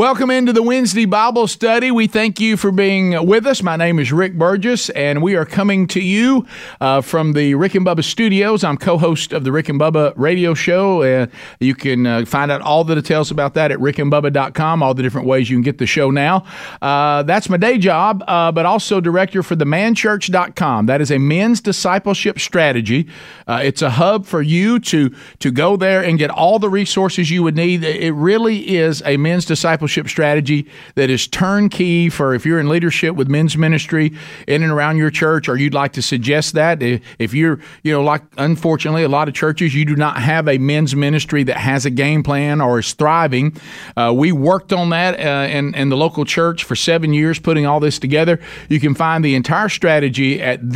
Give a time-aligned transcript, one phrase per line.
[0.00, 1.90] Welcome into the Wednesday Bible study.
[1.90, 3.62] We thank you for being with us.
[3.62, 6.46] My name is Rick Burgess, and we are coming to you
[6.80, 8.64] uh, from the Rick and Bubba studios.
[8.64, 11.02] I'm co host of the Rick and Bubba radio show.
[11.02, 11.26] Uh,
[11.60, 15.26] you can uh, find out all the details about that at rickandbubba.com, all the different
[15.26, 16.46] ways you can get the show now.
[16.80, 20.86] Uh, that's my day job, uh, but also director for the manchurch.com.
[20.86, 23.06] That is a men's discipleship strategy.
[23.46, 27.42] It's a hub for you to, to go there and get all the resources you
[27.42, 27.84] would need.
[27.84, 32.68] It really is a men's discipleship discipleship strategy that is turnkey for if you're in
[32.68, 34.12] leadership with men's ministry
[34.46, 36.80] in and around your church, or you'd like to suggest that.
[37.18, 40.58] If you're, you know, like unfortunately, a lot of churches, you do not have a
[40.58, 43.56] men's ministry that has a game plan or is thriving.
[43.96, 47.66] Uh, we worked on that uh, in, in the local church for seven years, putting
[47.66, 48.38] all this together.
[48.68, 50.70] You can find the entire strategy at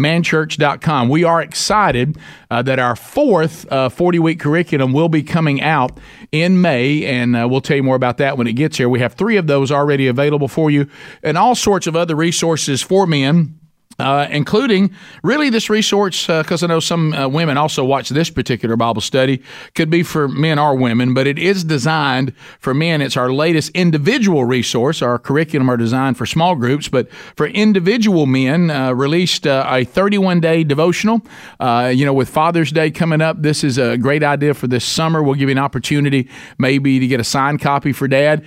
[0.00, 1.08] themanchurch.com.
[1.08, 2.18] We are excited
[2.50, 5.98] uh, that our fourth 40 uh, week curriculum will be coming out
[6.32, 8.88] in May, and uh, we'll tell you more about that when it gets here.
[8.88, 10.88] We have three of those already available for you,
[11.22, 13.59] and all sorts of other resources for men
[14.00, 14.90] uh, including
[15.22, 19.02] really this resource, because uh, I know some uh, women also watch this particular Bible
[19.02, 19.42] study,
[19.74, 23.02] could be for men or women, but it is designed for men.
[23.02, 25.02] It's our latest individual resource.
[25.02, 29.84] Our curriculum are designed for small groups, but for individual men, uh, released uh, a
[29.84, 31.20] 31 day devotional.
[31.58, 34.84] Uh, you know, with Father's Day coming up, this is a great idea for this
[34.84, 35.22] summer.
[35.22, 38.46] We'll give you an opportunity maybe to get a signed copy for dad,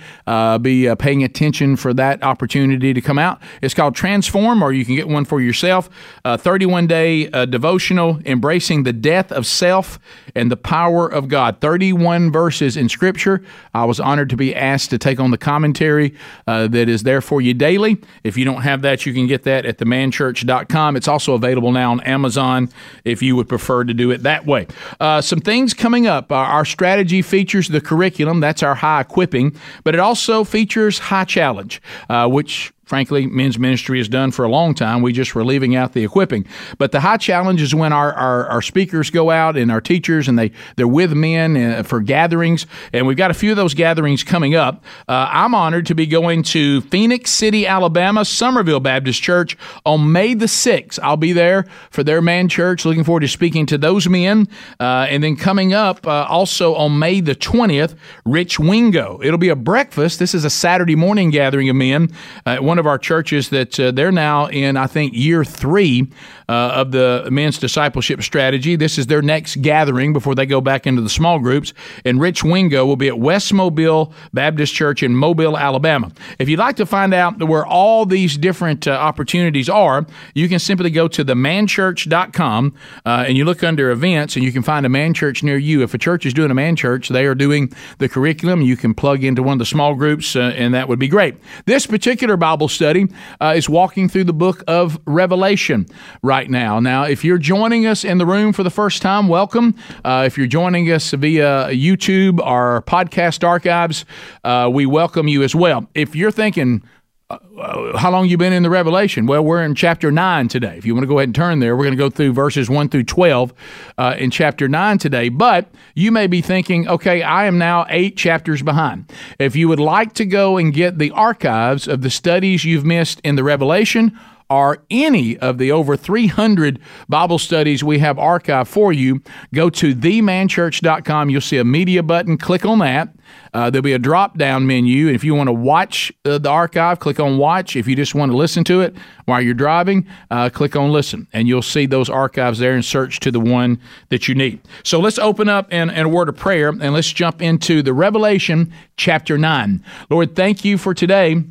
[0.62, 3.40] be paying attention for that opportunity to come out.
[3.62, 5.88] It's called Transform, or you can get one for yourself.
[6.24, 9.98] A 31 day uh, devotional embracing the death of self
[10.34, 11.60] and the power of God.
[11.60, 13.42] 31 verses in Scripture.
[13.72, 16.14] I was honored to be asked to take on the commentary
[16.46, 17.98] uh, that is there for you daily.
[18.24, 20.96] If you don't have that, you can get that at themanchurch.com.
[20.96, 22.68] It's also available now on Amazon
[23.04, 24.66] if you would prefer to do it that way.
[25.00, 26.32] Uh, some things coming up.
[26.32, 31.80] our strategy features the curriculum, that's our high equipping, but it also features high challenge,
[32.08, 35.02] uh, which frankly, men's ministry has done for a long time.
[35.02, 36.46] We just were leaving out the equipping.
[36.78, 40.28] But the high challenge is when our, our, our speakers go out and our teachers
[40.28, 42.66] and they, they're with men uh, for gatherings.
[42.92, 44.84] And we've got a few of those gatherings coming up.
[45.08, 49.56] Uh, I'm honored to be going to Phenix City, Alabama, Somerville Baptist Church
[49.86, 50.98] on May the 6th.
[51.02, 52.84] I'll be there for their man church.
[52.84, 54.48] Looking forward to speaking to those men.
[54.78, 59.20] Uh, and then coming up uh, also on May the 20th, Rich Wingo.
[59.22, 60.18] It'll be a breakfast.
[60.18, 62.10] This is a Saturday morning gathering of men.
[62.44, 66.08] Uh, of our churches that uh, they're now in, I think, year three
[66.48, 68.76] uh, of the men's discipleship strategy.
[68.76, 71.72] This is their next gathering before they go back into the small groups.
[72.04, 76.12] And Rich Wingo will be at West Mobile Baptist Church in Mobile, Alabama.
[76.38, 80.58] If you'd like to find out where all these different uh, opportunities are, you can
[80.58, 82.74] simply go to themanchurch.com
[83.06, 85.82] uh, and you look under events and you can find a man church near you.
[85.82, 88.62] If a church is doing a man church, they are doing the curriculum.
[88.62, 91.36] You can plug into one of the small groups, uh, and that would be great.
[91.66, 93.06] This particular Bible study
[93.40, 95.86] uh, is walking through the book of Revelation
[96.22, 96.80] right now.
[96.80, 99.76] Now, if you're joining us in the room for the first time, welcome.
[100.04, 104.04] Uh, if you're joining us via YouTube or podcast archives,
[104.42, 105.88] uh, we welcome you as well.
[105.94, 106.82] If you're thinking,
[107.30, 110.84] uh, how long you been in the revelation well we're in chapter 9 today if
[110.84, 112.90] you want to go ahead and turn there we're going to go through verses 1
[112.90, 113.54] through 12
[113.96, 118.18] uh, in chapter 9 today but you may be thinking okay i am now eight
[118.18, 122.62] chapters behind if you would like to go and get the archives of the studies
[122.62, 124.12] you've missed in the revelation
[124.50, 126.78] or any of the over 300
[127.08, 129.22] Bible studies we have archived for you,
[129.52, 131.30] go to themanchurch.com.
[131.30, 132.36] You'll see a media button.
[132.36, 133.08] Click on that.
[133.52, 135.08] Uh, there'll be a drop down menu.
[135.08, 137.76] If you want to watch uh, the archive, click on watch.
[137.76, 138.94] If you just want to listen to it
[139.24, 141.26] while you're driving, uh, click on listen.
[141.32, 143.80] And you'll see those archives there and search to the one
[144.10, 144.60] that you need.
[144.82, 147.92] So let's open up in, in a word of prayer and let's jump into the
[147.92, 149.84] Revelation chapter 9.
[150.10, 151.44] Lord, thank you for today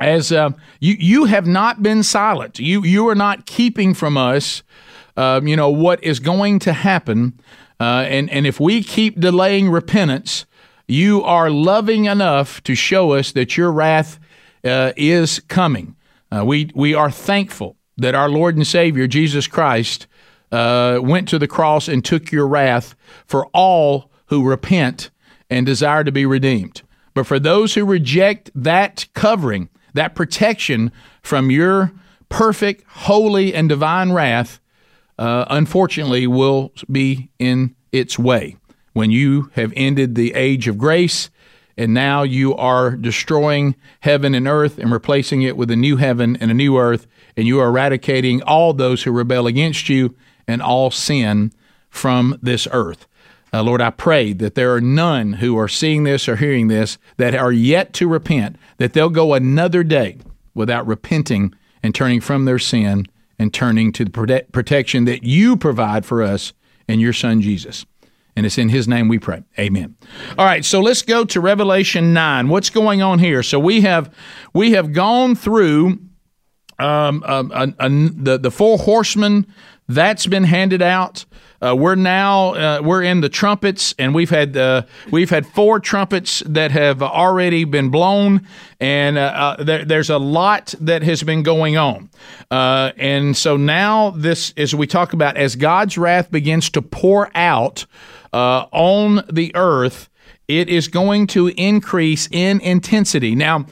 [0.00, 0.50] as uh,
[0.80, 2.58] you you have not been silent.
[2.58, 4.62] You you are not keeping from us,
[5.16, 7.40] uh, you know what is going to happen,
[7.80, 10.46] uh, and and if we keep delaying repentance,
[10.88, 14.18] you are loving enough to show us that your wrath
[14.64, 15.96] uh, is coming.
[16.30, 20.08] Uh, we we are thankful that our Lord and Savior Jesus Christ
[20.50, 25.10] uh, went to the cross and took your wrath for all who repent
[25.50, 26.82] and desire to be redeemed.
[27.12, 30.92] But for those who reject that covering, that protection
[31.22, 31.92] from your
[32.28, 34.60] perfect, holy, and divine wrath,
[35.18, 38.56] uh, unfortunately, will be in its way
[38.92, 41.30] when you have ended the age of grace
[41.76, 46.36] and now you are destroying heaven and earth and replacing it with a new heaven
[46.40, 47.06] and a new earth,
[47.36, 50.14] and you are eradicating all those who rebel against you
[50.46, 51.52] and all sin
[51.90, 53.06] from this earth.
[53.54, 56.98] Uh, Lord, I pray that there are none who are seeing this or hearing this
[57.18, 60.18] that are yet to repent, that they'll go another day
[60.54, 63.06] without repenting and turning from their sin
[63.38, 66.52] and turning to the prote- protection that you provide for us
[66.88, 67.86] and your Son Jesus.
[68.34, 69.44] And it's in his name we pray.
[69.56, 69.94] Amen.
[70.36, 72.48] All right, so let's go to Revelation 9.
[72.48, 73.44] What's going on here?
[73.44, 74.12] So we have
[74.52, 76.00] we have gone through
[76.80, 79.46] um, uh, uh, the the four horsemen
[79.88, 81.24] that's been handed out.
[81.64, 85.80] Uh, we're now uh, we're in the trumpets, and we've had uh, we've had four
[85.80, 88.46] trumpets that have already been blown,
[88.80, 89.20] and uh,
[89.58, 92.10] uh, there, there's a lot that has been going on.
[92.50, 97.30] Uh, and so now this, as we talk about, as God's wrath begins to pour
[97.34, 97.86] out
[98.32, 100.10] on the earth,
[100.48, 103.34] it is going to increase in intensity.
[103.34, 103.66] Now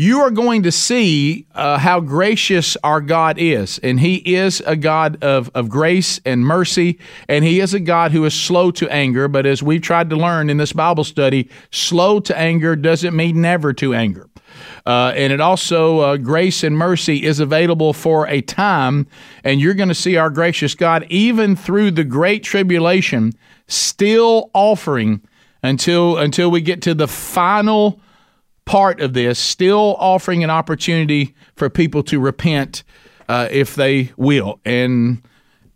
[0.00, 3.78] you are going to see uh, how gracious our God is.
[3.80, 6.98] And He is a God of, of grace and mercy,
[7.28, 9.28] and He is a God who is slow to anger.
[9.28, 13.42] But as we've tried to learn in this Bible study, slow to anger doesn't mean
[13.42, 14.26] never to anger.
[14.86, 19.06] Uh, and it also, uh, grace and mercy is available for a time.
[19.44, 23.34] And you're going to see our gracious God, even through the great tribulation,
[23.68, 25.20] still offering
[25.62, 28.00] until, until we get to the final
[28.70, 32.84] part of this, still offering an opportunity for people to repent
[33.28, 34.60] uh, if they will.
[34.64, 35.22] And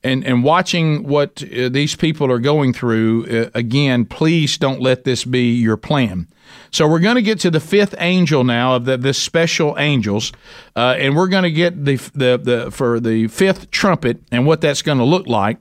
[0.05, 5.02] and and watching what uh, these people are going through uh, again, please don't let
[5.02, 6.29] this be your plan.
[6.70, 10.32] So we're going to get to the fifth angel now of the, the special angels,
[10.76, 14.61] uh, and we're going to get the, the the for the fifth trumpet and what
[14.61, 15.58] that's going to look like.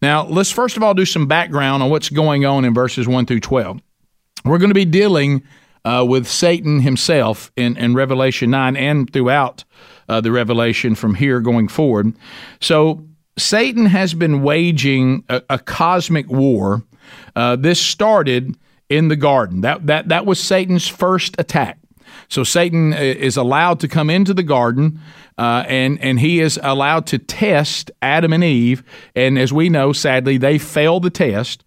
[0.00, 3.26] Now let's first of all do some background on what's going on in verses one
[3.26, 3.80] through twelve.
[4.44, 5.42] We're going to be dealing
[5.86, 9.62] uh, with Satan himself in, in Revelation 9 and throughout
[10.08, 12.12] uh, the Revelation from here going forward.
[12.60, 13.06] So
[13.38, 16.82] Satan has been waging a, a cosmic war.
[17.36, 19.60] Uh, this started in the garden.
[19.60, 21.78] That, that, that was Satan's first attack.
[22.28, 25.00] So Satan uh, is allowed to come into the garden,
[25.38, 28.82] uh, and and he is allowed to test Adam and Eve.
[29.14, 31.62] And as we know, sadly, they failed the test.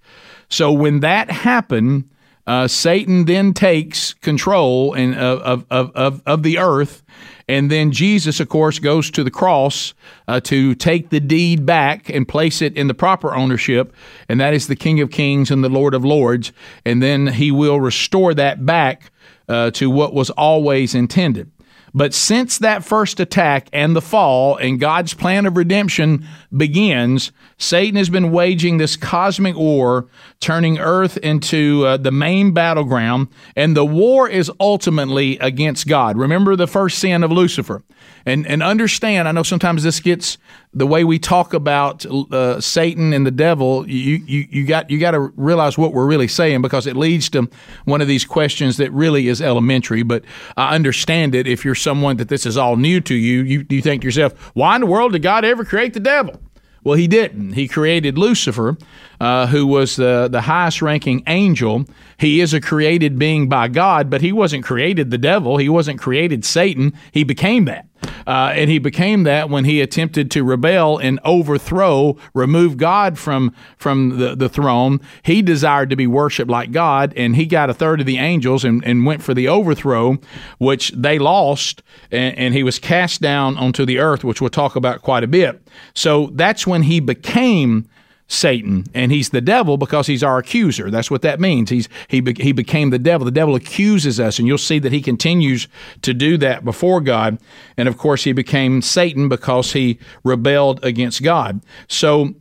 [0.49, 2.09] So when that happened,
[2.49, 7.03] uh, Satan then takes control in, of, of, of, of the earth.
[7.47, 9.93] And then Jesus, of course, goes to the cross
[10.27, 13.93] uh, to take the deed back and place it in the proper ownership.
[14.27, 16.51] And that is the King of Kings and the Lord of Lords.
[16.85, 19.11] And then he will restore that back
[19.47, 21.51] uh, to what was always intended.
[21.93, 26.25] But since that first attack and the fall and God's plan of redemption
[26.55, 30.07] begins, Satan has been waging this cosmic war,
[30.39, 36.17] turning earth into uh, the main battleground, and the war is ultimately against God.
[36.17, 37.83] Remember the first sin of Lucifer.
[38.25, 40.37] And, and understand, I know sometimes this gets
[40.71, 44.99] the way we talk about uh, Satan and the devil, you, you, you got you
[44.99, 47.49] got to realize what we're really saying because it leads to
[47.85, 50.03] one of these questions that really is elementary.
[50.03, 50.23] But
[50.57, 53.41] I understand it if you're someone that this is all new to you.
[53.41, 56.39] You, you think to yourself, why in the world did God ever create the devil?
[56.83, 57.53] Well, he didn't.
[57.53, 58.77] He created Lucifer,
[59.19, 61.85] uh, who was the, the highest ranking angel.
[62.17, 65.57] He is a created being by God, but he wasn't created the devil.
[65.57, 66.93] He wasn't created Satan.
[67.11, 67.85] He became that.
[68.25, 73.53] Uh, and he became that when he attempted to rebel and overthrow, remove God from
[73.77, 75.01] from the, the throne.
[75.23, 78.63] He desired to be worshipped like God, and he got a third of the angels
[78.63, 80.17] and, and went for the overthrow,
[80.59, 84.75] which they lost, and, and he was cast down onto the earth, which we'll talk
[84.75, 85.61] about quite a bit.
[85.93, 87.87] So that's when he became
[88.29, 90.91] Satan, and he's the devil because he's our accuser.
[90.91, 91.71] That's what that means.
[91.71, 93.25] He's he be, he became the devil.
[93.25, 95.67] The devil accuses us, and you'll see that he continues
[96.03, 97.39] to do that before God.
[97.75, 101.61] And of course, he became Satan because he rebelled against God.
[101.87, 102.35] So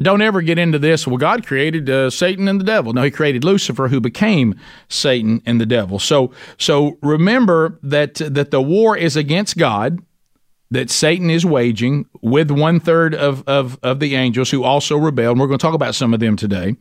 [0.00, 1.06] don't ever get into this.
[1.06, 2.94] Well, God created uh, Satan and the devil.
[2.94, 5.98] No, He created Lucifer, who became Satan and the devil.
[5.98, 10.00] So, so remember that that the war is against God
[10.70, 15.32] that Satan is waging with one third of, of, of the angels who also rebelled.
[15.32, 16.76] And we're going to talk about some of them today.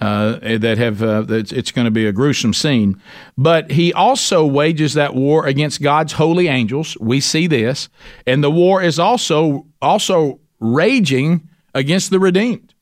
[0.00, 3.02] Uh, that have uh, it's going to be a gruesome scene,
[3.36, 6.96] but he also wages that war against God's holy angels.
[7.00, 7.88] We see this,
[8.24, 12.74] and the war is also also raging against the redeemed.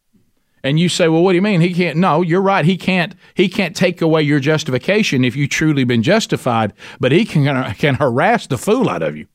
[0.63, 1.61] And you say, well, what do you mean?
[1.61, 1.97] He can't.
[1.97, 2.65] No, you're right.
[2.65, 3.15] He can't.
[3.35, 6.73] He can't take away your justification if you truly been justified.
[6.99, 9.27] But he can can harass the fool out of you.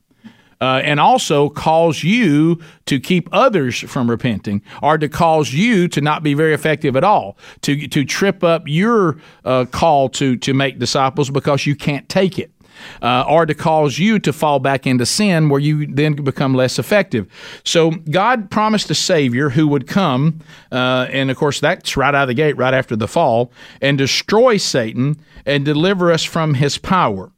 [0.62, 6.00] Uh, and also cause you to keep others from repenting, or to cause you to
[6.00, 10.54] not be very effective at all, to to trip up your uh, call to to
[10.54, 12.52] make disciples because you can't take it
[13.00, 16.78] uh, or to cause you to fall back into sin where you then become less
[16.78, 17.26] effective.
[17.64, 20.40] So God promised a Savior who would come,
[20.70, 23.98] uh, and of course, that's right out of the gate, right after the fall, and
[23.98, 27.32] destroy Satan and deliver us from his power.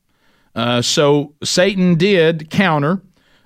[0.54, 3.00] Uh, so Satan did counter.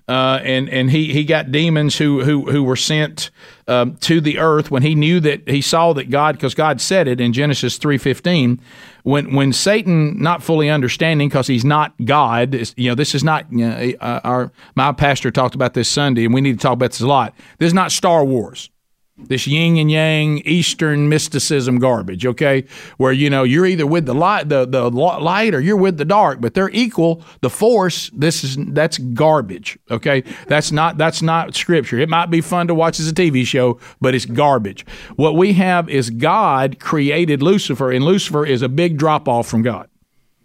[0.08, 3.30] Uh, and and he, he got demons who who who were sent
[3.66, 7.06] um, to the earth when he knew that he saw that God because God said
[7.06, 8.58] it in Genesis three fifteen
[9.02, 13.52] when when Satan not fully understanding because he's not God you know this is not
[13.52, 16.72] you know, uh, our my pastor talked about this Sunday and we need to talk
[16.72, 17.34] about this a lot.
[17.58, 18.70] This is not Star Wars
[19.18, 22.64] this yin and yang Eastern mysticism garbage, okay?
[22.98, 26.04] Where you know you're either with the light, the the light, or you're with the
[26.04, 27.22] dark, but they're equal.
[27.40, 30.22] The force, this is that's garbage, okay?
[30.46, 31.98] That's not that's not scripture.
[31.98, 34.86] It might be fun to watch as a TV show, but it's garbage.
[35.16, 39.62] What we have is God created Lucifer, and Lucifer is a big drop off from
[39.62, 39.88] God.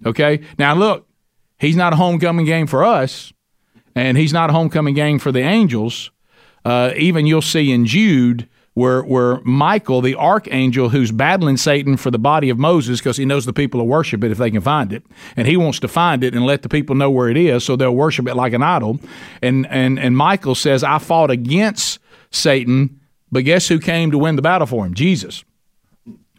[0.05, 1.07] Okay, now look,
[1.59, 3.31] he's not a homecoming game for us,
[3.95, 6.09] and he's not a homecoming game for the angels.
[6.65, 12.09] Uh, even you'll see in Jude where where Michael, the archangel who's battling Satan for
[12.11, 14.61] the body of Moses because he knows the people will worship it if they can
[14.61, 15.03] find it,
[15.35, 17.75] and he wants to find it and let the people know where it is so
[17.75, 18.99] they'll worship it like an idol.
[19.41, 21.99] And and and Michael says, "I fought against
[22.31, 22.99] Satan,
[23.31, 24.93] but guess who came to win the battle for him?
[24.93, 25.43] Jesus."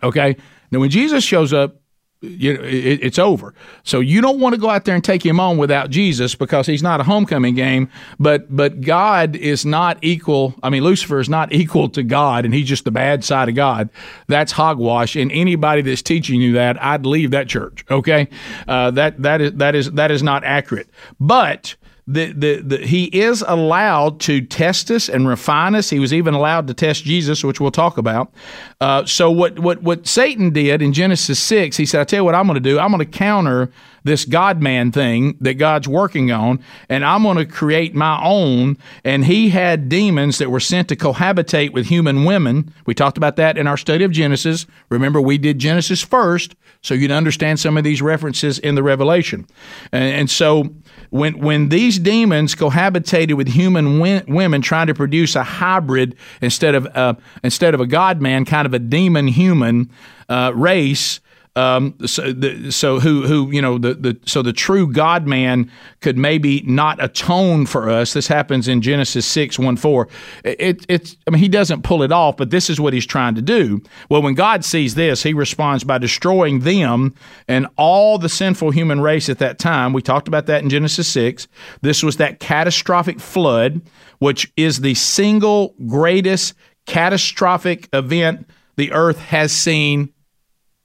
[0.03, 0.37] Okay.
[0.71, 1.81] Now when Jesus shows up,
[2.25, 3.55] you know, it, it's over.
[3.83, 6.67] So you don't want to go out there and take him on without Jesus because
[6.67, 7.91] he's not a homecoming game.
[8.19, 10.55] But but God is not equal.
[10.63, 13.55] I mean, Lucifer is not equal to God, and he's just the bad side of
[13.55, 13.91] God.
[14.27, 15.17] That's hogwash.
[15.17, 17.85] And anybody that's teaching you that, I'd leave that church.
[17.91, 18.29] Okay,
[18.69, 20.89] uh, that that is that is that is not accurate.
[21.21, 25.89] But the, the, the, he is allowed to test us and refine us.
[25.89, 28.33] He was even allowed to test Jesus, which we'll talk about.
[28.81, 32.25] Uh, so what, what, what Satan did in Genesis 6, he said, I tell you
[32.25, 32.79] what I'm going to do.
[32.79, 33.71] I'm going to counter
[34.05, 38.77] this God man thing that God's working on, and I'm going to create my own.
[39.03, 42.71] And he had demons that were sent to cohabitate with human women.
[42.85, 44.67] We talked about that in our study of Genesis.
[44.91, 49.47] Remember, we did Genesis first, so you'd understand some of these references in the Revelation.
[49.91, 50.69] And, and so
[51.15, 56.87] when when these demons cohabitated with human women, trying to produce a hybrid instead of
[56.97, 59.89] uh, instead of a God man, kind of a demon human
[60.29, 61.21] uh, race,
[61.57, 65.71] um, so, the, so who who you know the, the so the true God man
[66.01, 68.13] could maybe not atone for us.
[68.13, 70.09] This happens in Genesis six one four.
[70.45, 73.37] It, it's I mean he doesn't pull it off, but this is what he's trying
[73.37, 73.81] to do.
[74.09, 77.15] Well, when God sees this, he responds by destroying them
[77.47, 79.93] and all the sinful human race at that time.
[79.93, 81.47] We talked about that in Genesis six.
[81.83, 83.81] This was that catastrophic flood,
[84.19, 86.55] which is the single greatest
[86.87, 90.13] catastrophic event the earth has seen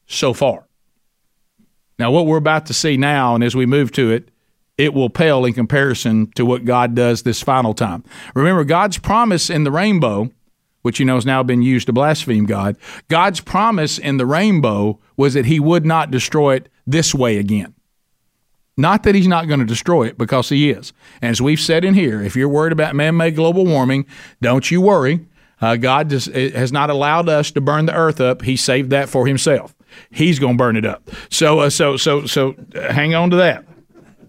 [0.10, 0.68] so far.
[1.98, 4.30] Now, what we're about to see now, and as we move to it,
[4.78, 8.04] it will pale in comparison to what God does this final time.
[8.34, 10.32] Remember, God's promise in the rainbow,
[10.82, 12.78] which you know has now been used to blaspheme God,
[13.10, 17.76] God's promise in the rainbow was that He would not destroy it this way again.
[18.78, 20.94] Not that He's not going to destroy it, because He is.
[21.22, 24.06] And as we've said in here, if you're worried about man made global warming,
[24.42, 25.28] don't you worry.
[25.60, 28.44] Uh, God has not allowed us to burn the earth up.
[28.44, 29.76] He saved that for Himself.
[30.12, 31.10] He's going to burn it up.
[31.30, 33.66] So, uh, so, so, so, uh, hang on to that.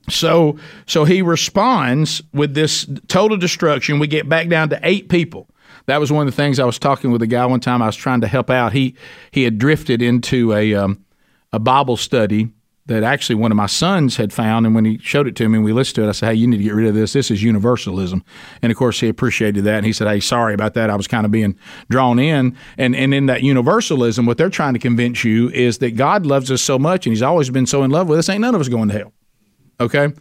[0.08, 3.98] So, so he responds with this total destruction.
[3.98, 5.48] We get back down to eight people.
[5.86, 7.82] That was one of the things I was talking with a guy one time.
[7.82, 8.72] I was trying to help out.
[8.72, 8.94] He
[9.30, 11.04] he had drifted into a um,
[11.52, 12.50] a Bible study
[12.90, 14.66] that actually one of my sons had found.
[14.66, 16.34] And when he showed it to me and we listened to it, I said, Hey,
[16.34, 17.12] you need to get rid of this.
[17.12, 18.24] This is universalism.
[18.62, 19.76] And of course, he appreciated that.
[19.76, 20.90] And he said, Hey, sorry about that.
[20.90, 21.56] I was kind of being
[21.88, 22.56] drawn in.
[22.76, 26.50] And, and in that universalism, what they're trying to convince you is that God loves
[26.50, 28.60] us so much and he's always been so in love with us, ain't none of
[28.60, 29.12] us going to hell.
[29.78, 30.12] Okay?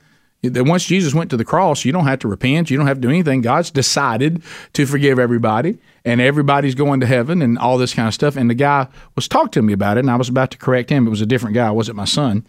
[0.41, 2.97] that once Jesus went to the cross, you don't have to repent, you don't have
[2.97, 3.41] to do anything.
[3.41, 8.13] God's decided to forgive everybody, and everybody's going to heaven, and all this kind of
[8.13, 8.36] stuff.
[8.36, 10.89] And the guy was talking to me about it, and I was about to correct
[10.89, 11.08] him.
[11.08, 12.46] It was a different guy, it wasn't my son.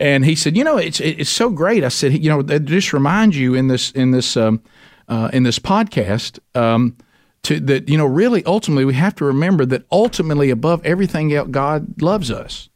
[0.00, 3.34] And he said, "You know, it's it's so great." I said, "You know, just remind
[3.34, 4.62] you in this in this um,
[5.08, 6.96] uh, in this podcast." Um,
[7.44, 11.48] to that, you know, really, ultimately, we have to remember that ultimately, above everything else,
[11.50, 12.68] God loves us.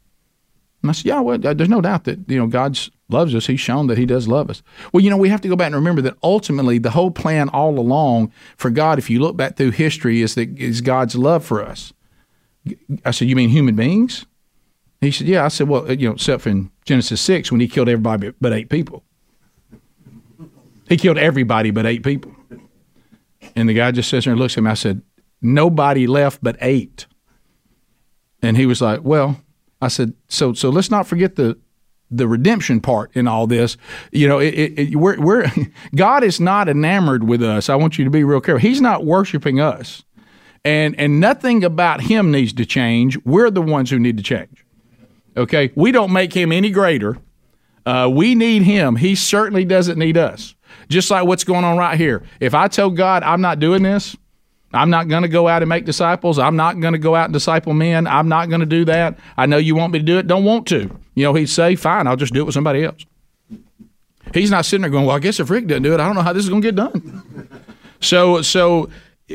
[0.82, 3.46] And I said, yeah, well, there's no doubt that you know God loves us.
[3.46, 4.62] He's shown that He does love us.
[4.92, 7.48] Well, you know, we have to go back and remember that ultimately the whole plan
[7.50, 11.44] all along for God, if you look back through history, is that is God's love
[11.44, 11.92] for us.
[13.04, 14.26] I said, You mean human beings?
[15.00, 15.44] He said, Yeah.
[15.44, 18.52] I said, Well, you know, except for in Genesis 6 when he killed everybody but
[18.52, 19.04] eight people.
[20.88, 22.34] He killed everybody but eight people.
[23.54, 24.70] And the guy just sits there and looks at me.
[24.70, 25.02] I said,
[25.40, 27.06] Nobody left but eight.
[28.42, 29.40] And he was like, Well,
[29.82, 31.58] I said, so so let's not forget the
[32.08, 33.76] the redemption part in all this.
[34.12, 35.50] You know, it, it, it, we're, we're
[35.94, 37.68] God is not enamored with us.
[37.68, 38.60] I want you to be real careful.
[38.60, 40.04] He's not worshiping us,
[40.64, 43.18] and and nothing about Him needs to change.
[43.24, 44.64] We're the ones who need to change.
[45.36, 47.18] Okay, we don't make Him any greater.
[47.84, 48.96] Uh, we need Him.
[48.96, 50.54] He certainly doesn't need us.
[50.88, 52.22] Just like what's going on right here.
[52.38, 54.16] If I tell God I'm not doing this,
[54.72, 56.38] I'm not going to go out and make disciples.
[56.38, 58.06] I'm not going to go out and disciple men.
[58.06, 59.18] I'm not going to do that.
[59.36, 60.26] I know you want me to do it.
[60.26, 60.90] Don't want to.
[61.14, 63.04] You know, he'd say, fine, I'll just do it with somebody else.
[64.32, 66.14] He's not sitting there going, well, I guess if Rick doesn't do it, I don't
[66.14, 67.48] know how this is going to get done.
[68.00, 68.88] so, so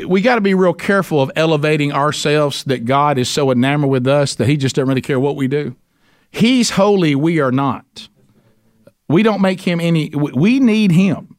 [0.07, 4.07] we got to be real careful of elevating ourselves that God is so enamored with
[4.07, 5.75] us that he just doesn't really care what we do.
[6.31, 8.09] He's holy, we are not.
[9.07, 11.36] We don't make him any, we need him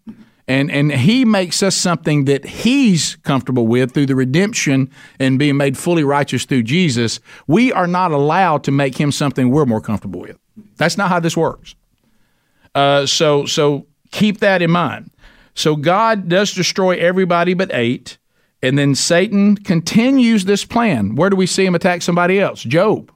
[0.48, 4.90] and and he makes us something that he's comfortable with through the redemption
[5.20, 7.20] and being made fully righteous through Jesus.
[7.46, 10.38] We are not allowed to make him something we're more comfortable with.
[10.76, 11.74] That's not how this works.
[12.74, 15.10] Uh, so so keep that in mind.
[15.54, 18.16] So God does destroy everybody but eight,
[18.62, 21.14] and then Satan continues this plan.
[21.14, 22.62] Where do we see him attack somebody else?
[22.62, 23.12] Job.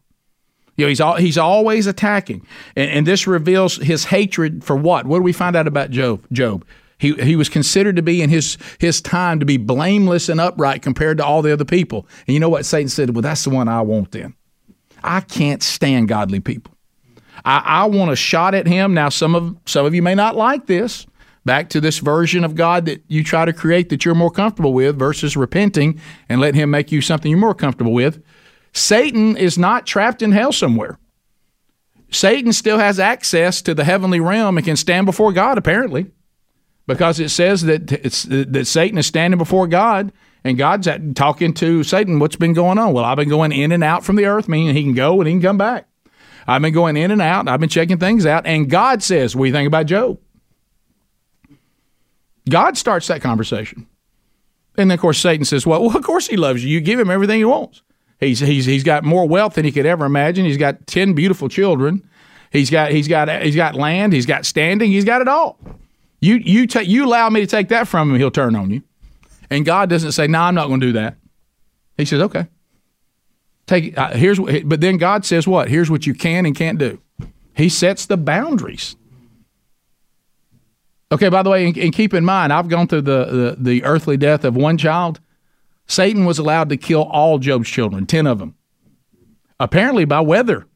[0.76, 5.06] You know, he's all, he's always attacking, and, and this reveals his hatred for what?
[5.06, 6.26] What do we find out about Job?
[6.32, 6.64] Job,
[7.02, 10.82] he, he was considered to be in his, his time to be blameless and upright
[10.82, 12.06] compared to all the other people.
[12.28, 13.10] And you know what Satan said?
[13.10, 14.36] Well, that's the one I want then.
[15.02, 16.76] I can't stand godly people.
[17.44, 18.94] I, I want a shot at him.
[18.94, 21.04] Now, some of some of you may not like this.
[21.44, 24.72] Back to this version of God that you try to create that you're more comfortable
[24.72, 28.22] with versus repenting and let him make you something you're more comfortable with.
[28.72, 31.00] Satan is not trapped in hell somewhere.
[32.12, 36.12] Satan still has access to the heavenly realm and can stand before God, apparently
[36.92, 40.12] because it says that that Satan is standing before God
[40.44, 42.18] and God's talking to Satan.
[42.18, 42.92] What's been going on?
[42.92, 45.28] Well, I've been going in and out from the earth, meaning he can go and
[45.28, 45.86] he can come back.
[46.46, 47.48] I've been going in and out.
[47.48, 50.18] I've been checking things out, and God says, "What do you think about Job?"
[52.48, 53.86] God starts that conversation,
[54.76, 56.70] and then of course Satan says, "Well, well, of course he loves you.
[56.70, 57.82] You give him everything he wants.
[58.18, 60.44] He's he's he's got more wealth than he could ever imagine.
[60.44, 62.08] He's got ten beautiful children.
[62.50, 64.12] He's got he's got he's got land.
[64.12, 64.90] He's got standing.
[64.90, 65.58] He's got it all."
[66.22, 68.82] You you take you allow me to take that from him, he'll turn on you.
[69.50, 71.16] And God doesn't say, "No, nah, I'm not going to do that."
[71.98, 72.46] He says, "Okay."
[73.66, 75.68] Take uh, here's but then God says what?
[75.68, 77.00] Here's what you can and can't do.
[77.54, 78.96] He sets the boundaries.
[81.10, 83.84] Okay, by the way, and, and keep in mind, I've gone through the, the, the
[83.84, 85.20] earthly death of one child.
[85.86, 88.54] Satan was allowed to kill all Job's children, 10 of them,
[89.60, 90.66] apparently by weather.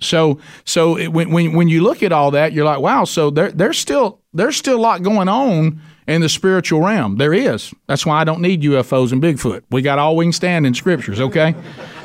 [0.00, 3.04] So so it, when when when you look at all that, you're like, wow.
[3.04, 7.16] So there there's still there's still a lot going on in the spiritual realm.
[7.16, 7.72] There is.
[7.86, 9.62] That's why I don't need UFOs and Bigfoot.
[9.70, 11.20] We got all we can stand in scriptures.
[11.20, 11.54] Okay,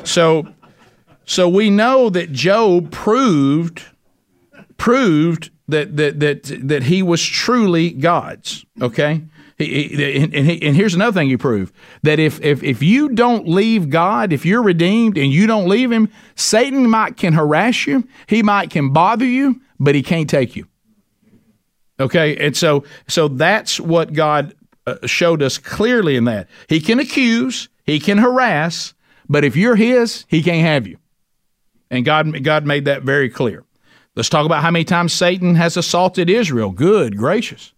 [0.02, 0.46] so
[1.24, 3.82] so we know that Job proved
[4.76, 8.64] proved that that that that he was truly God's.
[8.80, 9.22] Okay.
[9.64, 11.72] And, and, here's another thing you prove
[12.02, 15.90] that if, if if you don't leave God, if you're redeemed and you don't leave
[15.90, 20.56] Him, Satan might can harass you, he might can bother you, but he can't take
[20.56, 20.66] you.
[22.00, 24.54] Okay, and so so that's what God
[24.86, 28.94] uh, showed us clearly in that He can accuse, He can harass,
[29.28, 30.98] but if you're His, He can't have you.
[31.90, 33.64] And God God made that very clear.
[34.16, 36.70] Let's talk about how many times Satan has assaulted Israel.
[36.70, 37.73] Good gracious.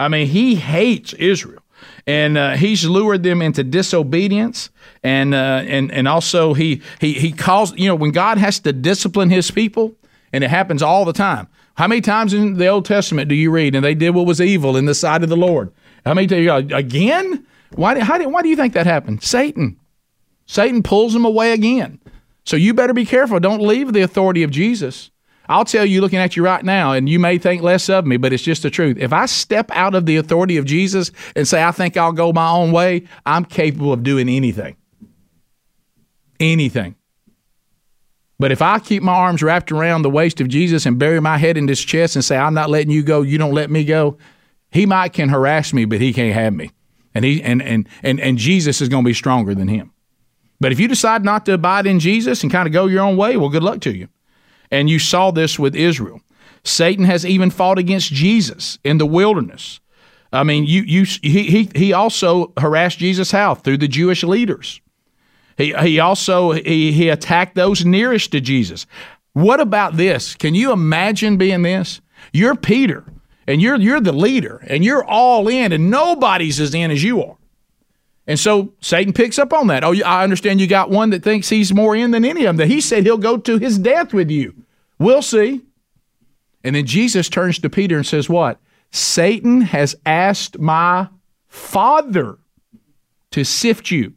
[0.00, 1.62] I mean, he hates Israel.
[2.06, 4.70] And uh, he's lured them into disobedience,
[5.02, 8.72] and uh, and and also he he he calls you know when God has to
[8.72, 9.94] discipline His people,
[10.32, 11.48] and it happens all the time.
[11.74, 14.40] How many times in the Old Testament do you read, and they did what was
[14.40, 15.72] evil in the sight of the Lord?
[16.04, 17.46] How many times again?
[17.74, 19.22] Why how why do you think that happened?
[19.22, 19.78] Satan,
[20.46, 21.98] Satan pulls them away again.
[22.44, 23.40] So you better be careful.
[23.40, 25.10] Don't leave the authority of Jesus
[25.50, 28.16] I'll tell you, looking at you right now, and you may think less of me,
[28.16, 28.98] but it's just the truth.
[29.00, 32.32] If I step out of the authority of Jesus and say, I think I'll go
[32.32, 34.76] my own way, I'm capable of doing anything.
[36.38, 36.94] Anything.
[38.38, 41.36] But if I keep my arms wrapped around the waist of Jesus and bury my
[41.36, 43.84] head in his chest and say, I'm not letting you go, you don't let me
[43.84, 44.18] go,
[44.70, 46.70] he might can harass me, but he can't have me.
[47.12, 49.92] And he and and and, and Jesus is going to be stronger than him.
[50.60, 53.16] But if you decide not to abide in Jesus and kind of go your own
[53.16, 54.06] way, well, good luck to you.
[54.70, 56.20] And you saw this with Israel.
[56.64, 59.80] Satan has even fought against Jesus in the wilderness.
[60.32, 63.54] I mean, you, you, he, he, he also harassed Jesus how?
[63.54, 64.80] Through the Jewish leaders.
[65.56, 68.86] He, he also he, he attacked those nearest to Jesus.
[69.32, 70.34] What about this?
[70.34, 72.00] Can you imagine being this?
[72.32, 73.04] You're Peter,
[73.46, 77.22] and you're you're the leader, and you're all in, and nobody's as in as you
[77.22, 77.36] are.
[78.30, 79.82] And so Satan picks up on that.
[79.82, 82.56] Oh, I understand you got one that thinks he's more in than any of them.
[82.58, 84.54] That he said he'll go to his death with you.
[85.00, 85.62] We'll see.
[86.62, 88.60] And then Jesus turns to Peter and says, What?
[88.92, 91.08] Satan has asked my
[91.48, 92.38] Father
[93.32, 94.12] to sift you.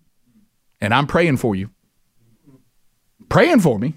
[0.80, 1.72] And I'm praying for you.
[3.30, 3.96] Praying for me.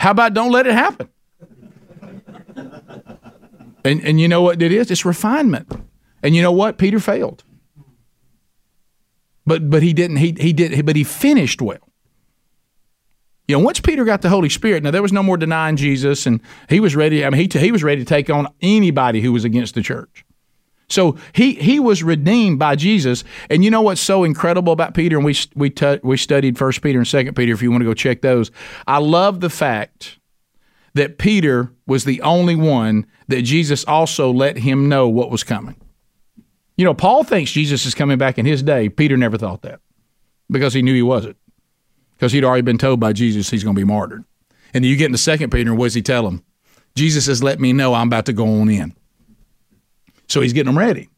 [0.00, 1.10] How about don't let it happen?
[3.84, 4.90] and, and you know what it is?
[4.90, 5.70] It's refinement.
[6.22, 6.78] And you know what?
[6.78, 7.44] Peter failed.
[9.46, 11.78] But but he didn't he he did but he finished well.
[13.48, 16.26] You know, once Peter got the Holy Spirit, now there was no more denying Jesus,
[16.26, 17.24] and he was ready.
[17.24, 20.24] I mean, he he was ready to take on anybody who was against the church.
[20.88, 23.24] So he he was redeemed by Jesus.
[23.50, 25.16] And you know what's so incredible about Peter?
[25.16, 27.52] And we we t- we studied First Peter and Second Peter.
[27.52, 28.50] If you want to go check those,
[28.86, 30.18] I love the fact
[30.94, 35.76] that Peter was the only one that Jesus also let him know what was coming.
[36.76, 38.88] You know, Paul thinks Jesus is coming back in his day.
[38.88, 39.80] Peter never thought that
[40.50, 41.36] because he knew he wasn't.
[42.14, 44.24] Because he'd already been told by Jesus he's going to be martyred.
[44.74, 46.42] And you get into Second Peter, what does he tell him?
[46.94, 48.94] Jesus has let me know I'm about to go on in.
[50.28, 51.08] So he's getting them ready.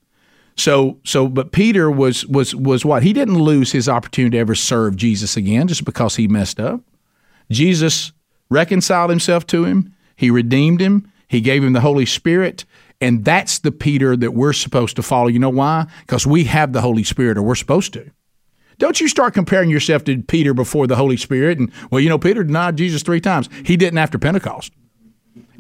[0.57, 3.05] So so but Peter was was was what?
[3.05, 6.81] He didn't lose his opportunity to ever serve Jesus again just because he messed up.
[7.51, 8.13] Jesus
[8.51, 9.95] reconciled himself to him.
[10.17, 11.11] He redeemed him.
[11.29, 12.65] He gave him the Holy Spirit.
[13.01, 15.29] And that's the Peter that we're supposed to follow.
[15.29, 15.87] You know why?
[16.01, 18.11] Because we have the Holy Spirit, or we're supposed to.
[18.79, 21.59] Don't you start comparing yourself to Peter before the Holy Spirit.
[21.59, 23.49] And, well, you know, Peter denied Jesus three times.
[23.65, 24.73] He didn't after Pentecost.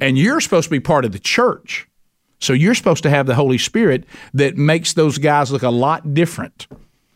[0.00, 1.88] And you're supposed to be part of the church.
[2.40, 6.14] So you're supposed to have the Holy Spirit that makes those guys look a lot
[6.14, 6.68] different.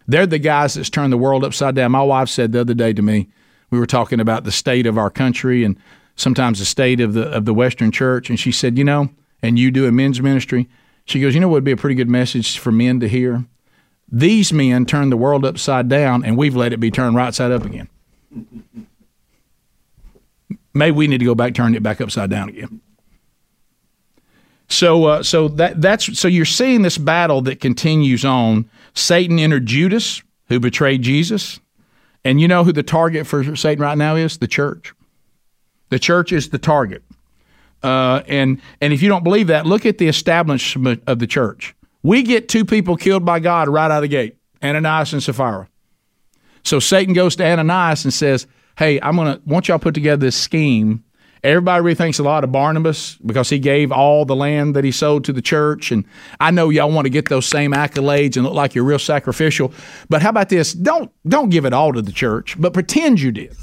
[0.08, 1.92] They're the guys that's turned the world upside down.
[1.92, 3.28] My wife said the other day to me,
[3.70, 5.76] we were talking about the state of our country and
[6.16, 9.10] sometimes the state of the of the Western church, and she said, you know,
[9.42, 10.68] and you do a men's ministry.
[11.04, 13.44] She goes, you know what would be a pretty good message for men to hear?
[14.10, 17.50] These men turned the world upside down, and we've let it be turned right side
[17.50, 17.88] up again.
[20.74, 22.80] Maybe we need to go back, turn it back upside down again.
[24.68, 28.70] So, uh, so that that's so you're seeing this battle that continues on.
[28.94, 31.60] Satan entered Judas, who betrayed Jesus,
[32.24, 34.38] and you know who the target for Satan right now is?
[34.38, 34.94] The church.
[35.90, 37.02] The church is the target.
[37.82, 41.74] Uh, and and if you don't believe that, look at the establishment of the church.
[42.02, 45.68] We get two people killed by God right out of the gate, Ananias and Sapphira.
[46.64, 48.46] So Satan goes to Ananias and says,
[48.78, 51.04] "Hey, I'm gonna want y'all put together this scheme."
[51.44, 55.24] Everybody rethinks a lot of Barnabas because he gave all the land that he sold
[55.24, 56.04] to the church, and
[56.38, 59.72] I know y'all want to get those same accolades and look like you're real sacrificial.
[60.08, 60.72] But how about this?
[60.72, 63.56] Don't don't give it all to the church, but pretend you did.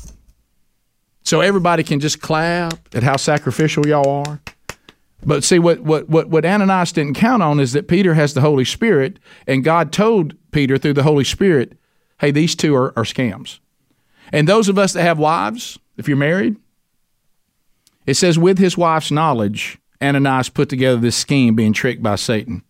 [1.23, 4.41] So everybody can just clap at how sacrificial y'all are.
[5.25, 8.41] But see, what, what, what, what Ananias didn't count on is that Peter has the
[8.41, 11.77] Holy Spirit, and God told Peter through the Holy Spirit,
[12.19, 13.59] hey, these two are, are scams.
[14.31, 16.55] And those of us that have wives, if you're married,
[18.05, 22.63] it says, with his wife's knowledge, Ananias put together this scheme being tricked by Satan.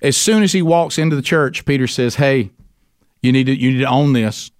[0.00, 2.50] As soon as he walks into the church, Peter says, hey,
[3.22, 4.50] you need to, you need to own this.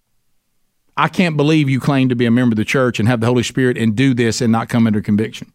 [0.96, 3.26] I can't believe you claim to be a member of the church and have the
[3.26, 5.52] Holy Spirit and do this and not come under conviction.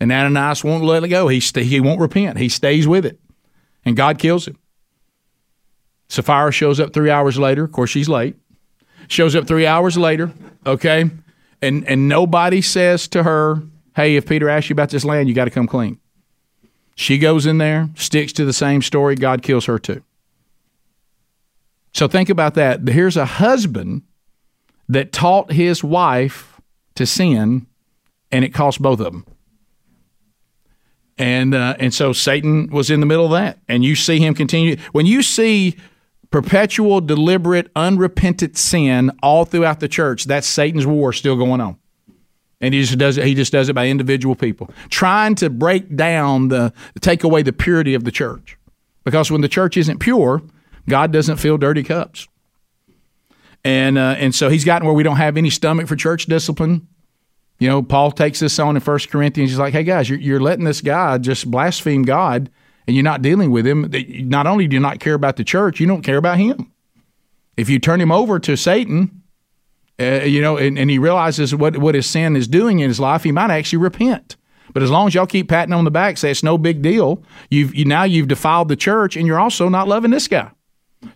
[0.00, 1.28] And Ananias won't let it go.
[1.28, 2.38] He, he won't repent.
[2.38, 3.18] He stays with it.
[3.84, 4.58] And God kills him.
[6.08, 7.64] Sapphira shows up three hours later.
[7.64, 8.36] Of course, she's late.
[9.08, 10.32] Shows up three hours later,
[10.66, 11.10] okay?
[11.62, 13.62] And, and nobody says to her,
[13.94, 15.98] hey, if Peter asks you about this land, you got to come clean.
[16.96, 19.14] She goes in there, sticks to the same story.
[19.14, 20.02] God kills her too.
[21.94, 22.86] So think about that.
[22.88, 24.02] Here's a husband
[24.88, 26.60] that taught his wife
[26.94, 27.66] to sin,
[28.30, 29.26] and it cost both of them.
[31.18, 34.34] And uh, and so Satan was in the middle of that, and you see him
[34.34, 34.76] continue.
[34.92, 35.76] When you see
[36.30, 41.78] perpetual, deliberate, unrepentant sin all throughout the church, that's Satan's war still going on.
[42.60, 43.24] And he just does it.
[43.26, 47.52] He just does it by individual people, trying to break down the, take away the
[47.52, 48.58] purity of the church.
[49.04, 50.42] Because when the church isn't pure,
[50.88, 52.28] God doesn't fill dirty cups
[53.66, 56.86] and uh, and so he's gotten where we don't have any stomach for church discipline.
[57.58, 59.50] You know, Paul takes this on in First Corinthians.
[59.50, 62.48] He's like, "Hey guys, you're, you're letting this guy just blaspheme God,
[62.86, 63.90] and you're not dealing with him.
[64.28, 66.72] Not only do you not care about the church, you don't care about him.
[67.56, 69.22] If you turn him over to Satan,
[69.98, 73.00] uh, you know, and, and he realizes what what his sin is doing in his
[73.00, 74.36] life, he might actually repent."
[74.74, 77.24] But as long as y'all keep patting on the back, say it's no big deal,
[77.50, 80.52] you've you, now you've defiled the church, and you're also not loving this guy.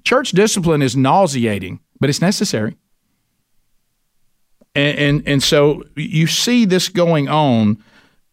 [0.03, 2.77] Church discipline is nauseating but it's necessary.
[4.75, 7.83] And, and, and so you see this going on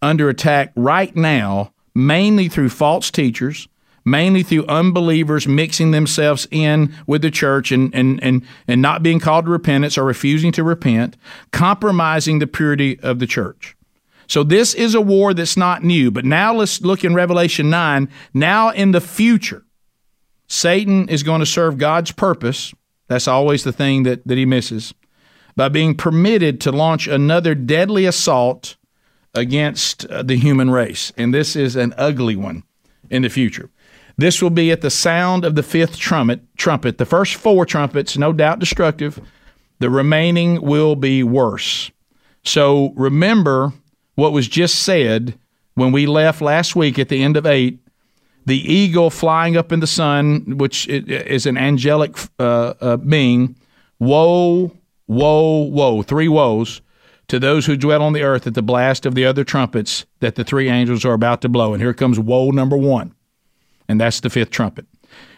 [0.02, 3.68] under attack right now, mainly through false teachers,
[4.06, 9.20] mainly through unbelievers mixing themselves in with the church and, and, and, and not being
[9.20, 11.18] called to repentance or refusing to repent,
[11.52, 13.76] compromising the purity of the church.
[14.28, 16.12] So this is a war that's not new.
[16.12, 18.10] But now let's look in Revelation 9.
[18.34, 19.66] Now in the future,
[20.48, 22.74] Satan is going to serve God's purpose.
[23.08, 24.94] That's always the thing that, that he misses.
[25.56, 28.76] By being permitted to launch another deadly assault
[29.34, 31.12] against uh, the human race.
[31.18, 32.64] And this is an ugly one
[33.10, 33.70] in the future.
[34.18, 36.42] This will be at the sound of the fifth trumpet.
[36.58, 36.98] Trumpet.
[36.98, 39.20] The first four trumpets, no doubt destructive.
[39.80, 41.92] The remaining will be worse.
[42.44, 43.74] So remember
[44.16, 45.38] what was just said
[45.76, 47.80] when we left last week at the end of eight.
[48.48, 53.58] The eagle flying up in the sun, which is an angelic uh, uh, being.
[54.00, 54.72] Woe,
[55.06, 56.02] woe, woe.
[56.02, 56.80] Three woes
[57.28, 60.36] to those who dwell on the earth at the blast of the other trumpets that
[60.36, 61.74] the three angels are about to blow.
[61.74, 63.14] And here comes woe number one,
[63.90, 64.86] and that's the fifth trumpet.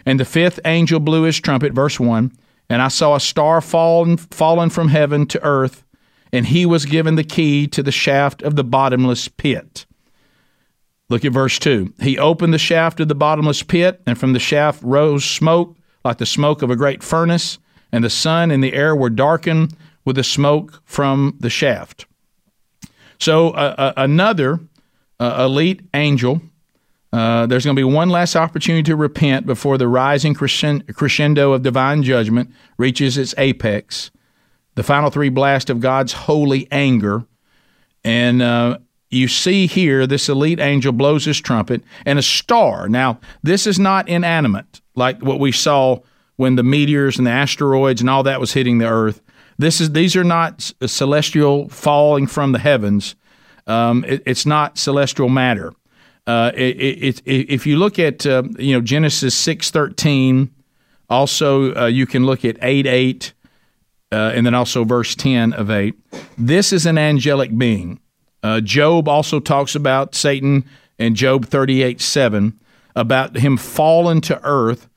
[0.06, 2.32] And the fifth angel blew his trumpet, verse 1,
[2.69, 5.84] and I saw a star fallen, fallen from heaven to earth,
[6.32, 9.88] and he was given the key to the shaft of the bottomless pit.
[11.10, 11.93] Look at verse 2.
[12.02, 16.17] He opened the shaft of the bottomless pit, and from the shaft rose smoke like
[16.17, 17.60] the smoke of a great furnace,
[17.91, 22.06] and the sun and the air were darkened with the smoke from the shaft.
[23.19, 24.60] So uh, uh, another
[25.19, 26.41] uh, elite angel.
[27.12, 31.63] Uh, there's going to be one last opportunity to repent before the rising crescendo of
[31.63, 34.12] divine judgment reaches its apex.
[34.76, 37.26] The final three blasts of God's holy anger.
[38.04, 38.78] And uh,
[39.10, 42.88] you see here, this elite angel blows his trumpet, and a star.
[42.88, 46.00] Now, this is not inanimate like what we saw
[46.36, 49.22] when the meteors and the asteroids and all that was hitting the earth.
[49.58, 53.15] This is these are not celestial falling from the heavens.
[53.67, 55.74] Um, it, it's not celestial matter.
[56.26, 60.54] Uh, it, it, if you look at uh, you know Genesis six thirteen,
[61.10, 63.34] also uh, you can look at eight eight,
[64.12, 65.95] uh, and then also verse ten of eight.
[66.38, 68.00] This is an angelic being.
[68.41, 70.65] Uh, Job also talks about Satan
[70.97, 72.60] in Job thirty eight seven
[72.95, 74.89] about him falling to earth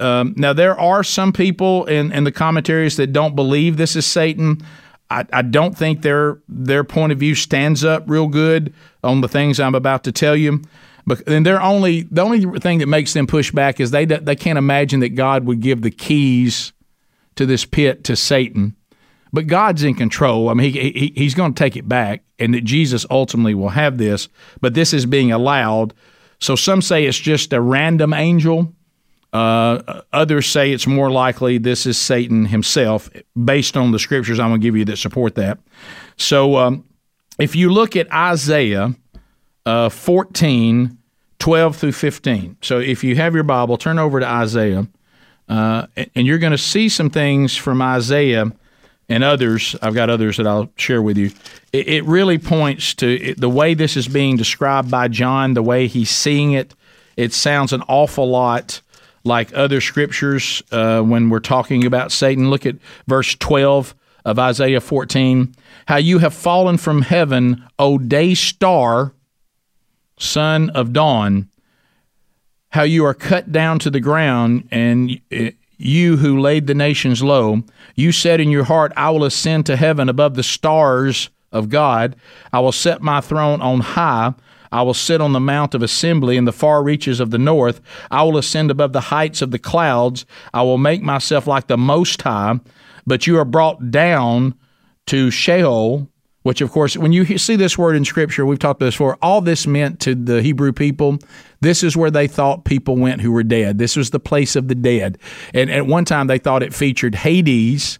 [0.00, 4.06] um, now, there are some people in, in the commentaries that don't believe this is
[4.06, 4.62] Satan.
[5.10, 8.72] I, I, don't think their their point of view stands up real good
[9.04, 10.62] on the things I'm about to tell you.
[11.06, 14.36] But then they're only the only thing that makes them push back is they they
[14.36, 16.72] can't imagine that God would give the keys
[17.36, 18.76] to this pit to Satan.
[19.32, 20.48] But God's in control.
[20.48, 23.68] I mean, he, he he's going to take it back, and that Jesus ultimately will
[23.68, 24.28] have this.
[24.60, 25.94] But this is being allowed.
[26.40, 28.74] So some say it's just a random angel
[29.32, 33.08] uh, others say it's more likely this is Satan himself,
[33.42, 35.58] based on the scriptures I'm going to give you that support that.
[36.16, 36.84] So, um,
[37.38, 38.94] if you look at Isaiah
[39.66, 40.98] uh, 14,
[41.38, 42.56] 12 through 15.
[42.60, 44.88] So, if you have your Bible, turn over to Isaiah,
[45.48, 48.50] uh, and you're going to see some things from Isaiah
[49.10, 49.76] and others.
[49.82, 51.32] I've got others that I'll share with you.
[51.72, 55.62] It, it really points to it, the way this is being described by John, the
[55.62, 56.74] way he's seeing it.
[57.16, 58.80] It sounds an awful lot
[59.24, 62.48] like other scriptures uh, when we're talking about Satan.
[62.48, 63.94] Look at verse 12
[64.24, 65.54] of Isaiah 14.
[65.88, 69.12] How you have fallen from heaven, O day star,
[70.18, 71.48] son of dawn.
[72.70, 75.20] How you are cut down to the ground, and
[75.80, 77.62] you who laid the nations low.
[77.94, 82.16] You said in your heart, I will ascend to heaven above the stars of God.
[82.52, 84.34] I will set my throne on high
[84.72, 87.80] I will sit on the mount of assembly in the far reaches of the north.
[88.10, 90.24] I will ascend above the heights of the clouds.
[90.54, 92.60] I will make myself like the Most High.
[93.06, 94.54] But you are brought down
[95.06, 96.08] to Sheol,
[96.42, 99.18] which, of course, when you see this word in Scripture, we've talked about this before,
[99.20, 101.18] all this meant to the Hebrew people.
[101.60, 103.78] This is where they thought people went who were dead.
[103.78, 105.18] This was the place of the dead.
[105.52, 107.98] And at one time, they thought it featured Hades,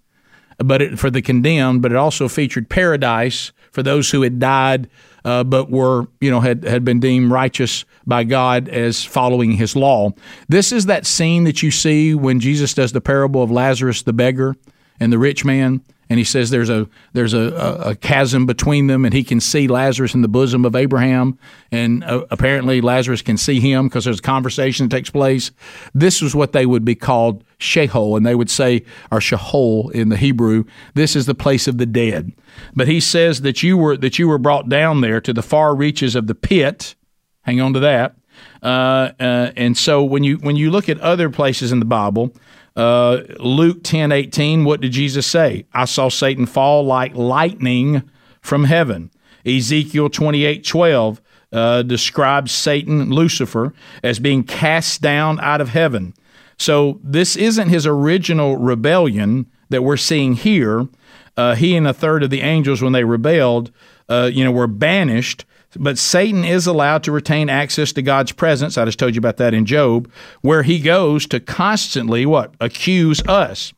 [0.58, 4.88] but it, for the condemned, but it also featured paradise for those who had died
[5.24, 9.76] uh, but were you know had had been deemed righteous by God as following His
[9.76, 10.12] law.
[10.48, 14.12] This is that scene that you see when Jesus does the parable of Lazarus the
[14.12, 14.56] beggar
[14.98, 19.04] and the rich man and he says there's a there's a, a, chasm between them,
[19.04, 21.38] and he can see Lazarus in the bosom of Abraham,
[21.70, 25.52] and uh, apparently Lazarus can see him because there's a conversation that takes place.
[25.94, 30.08] This is what they would be called Sheol, and they would say or Sheol in
[30.08, 30.64] the Hebrew.
[30.94, 32.32] This is the place of the dead.
[32.74, 35.76] But he says that you were that you were brought down there to the far
[35.76, 36.96] reaches of the pit.
[37.42, 38.16] Hang on to that.
[38.62, 42.32] Uh, uh, and so when you when you look at other places in the Bible,
[42.80, 45.66] uh, Luke ten eighteen, what did Jesus say?
[45.72, 48.02] I saw Satan fall like lightning
[48.40, 49.10] from heaven.
[49.44, 51.20] Ezekiel twenty eight twelve
[51.52, 56.14] uh, describes Satan, Lucifer, as being cast down out of heaven.
[56.56, 60.88] So this isn't his original rebellion that we're seeing here.
[61.36, 63.70] Uh, he and a third of the angels, when they rebelled,
[64.08, 65.44] uh, you know, were banished.
[65.76, 68.76] But Satan is allowed to retain access to God's presence.
[68.76, 73.22] I just told you about that in Job, where he goes to constantly what accuse
[73.28, 73.72] us.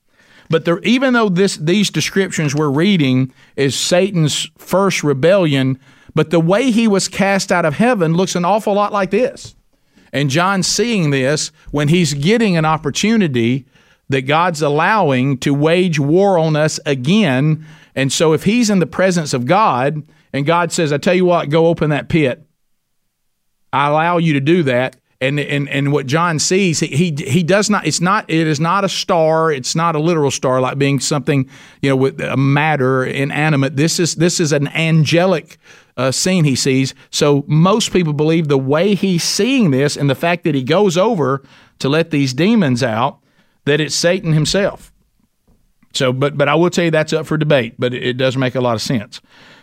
[0.48, 5.78] But there, even though this these descriptions we're reading is Satan's first rebellion,
[6.14, 9.54] but the way he was cast out of heaven looks an awful lot like this.
[10.12, 13.66] And John seeing this when he's getting an opportunity
[14.10, 17.66] that God's allowing to wage war on us again.
[17.94, 20.02] And so if he's in the presence of God
[20.32, 22.46] and God says, I tell you what, go open that pit,
[23.72, 24.96] I allow you to do that.
[25.20, 27.86] And, and, and what John sees, he, he he does not.
[27.86, 28.28] It's not.
[28.28, 29.52] It is not a star.
[29.52, 31.48] It's not a literal star, like being something
[31.80, 33.76] you know with a matter inanimate.
[33.76, 35.58] This is this is an angelic
[35.96, 36.92] uh, scene he sees.
[37.10, 40.96] So most people believe the way he's seeing this and the fact that he goes
[40.96, 41.42] over
[41.78, 43.18] to let these demons out,
[43.64, 44.92] that it's Satan himself.
[45.92, 48.36] So, but but I will tell you that's up for debate, but it, it does
[48.36, 49.20] make a lot of sense.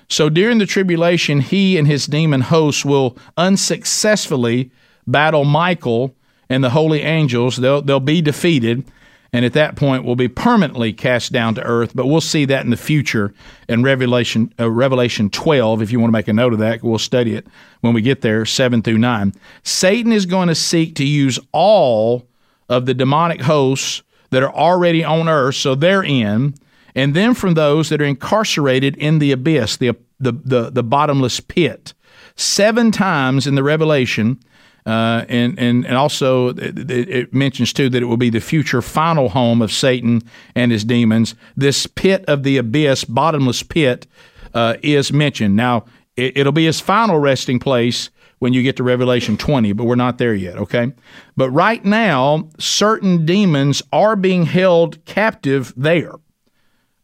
[0.10, 4.72] So during the tribulation, he and his demon hosts will unsuccessfully
[5.08, 6.15] battle Michael
[6.50, 7.58] and the holy angels.
[7.58, 8.86] They'll they'll be defeated
[9.32, 11.91] and at that point will be permanently cast down to earth.
[11.95, 13.34] But we'll see that in the future
[13.67, 15.82] in Revelation uh, Revelation 12.
[15.82, 17.48] If you want to make a note of that, we'll study it
[17.82, 19.34] when we get there, seven through nine.
[19.63, 22.28] Satan is going to seek to use all
[22.67, 26.54] of the demonic hosts that are already on earth, so they're in,
[26.95, 31.39] and then from those that are incarcerated in the abyss, the the the, the bottomless
[31.39, 31.93] pit.
[32.36, 34.39] Seven times in the Revelation,
[34.86, 38.82] uh, and, and, and also, it, it, mentions too that it will be the future
[38.82, 40.21] final home of Satan
[40.56, 41.36] and his demons.
[41.56, 44.08] This pit of the abyss, bottomless pit,
[44.54, 45.56] uh, is mentioned.
[45.56, 49.84] Now, it, it'll be his final resting place when you get to Revelation 20, but
[49.84, 50.93] we're not there yet, okay?
[51.36, 56.13] But right now, certain demons are being held captive there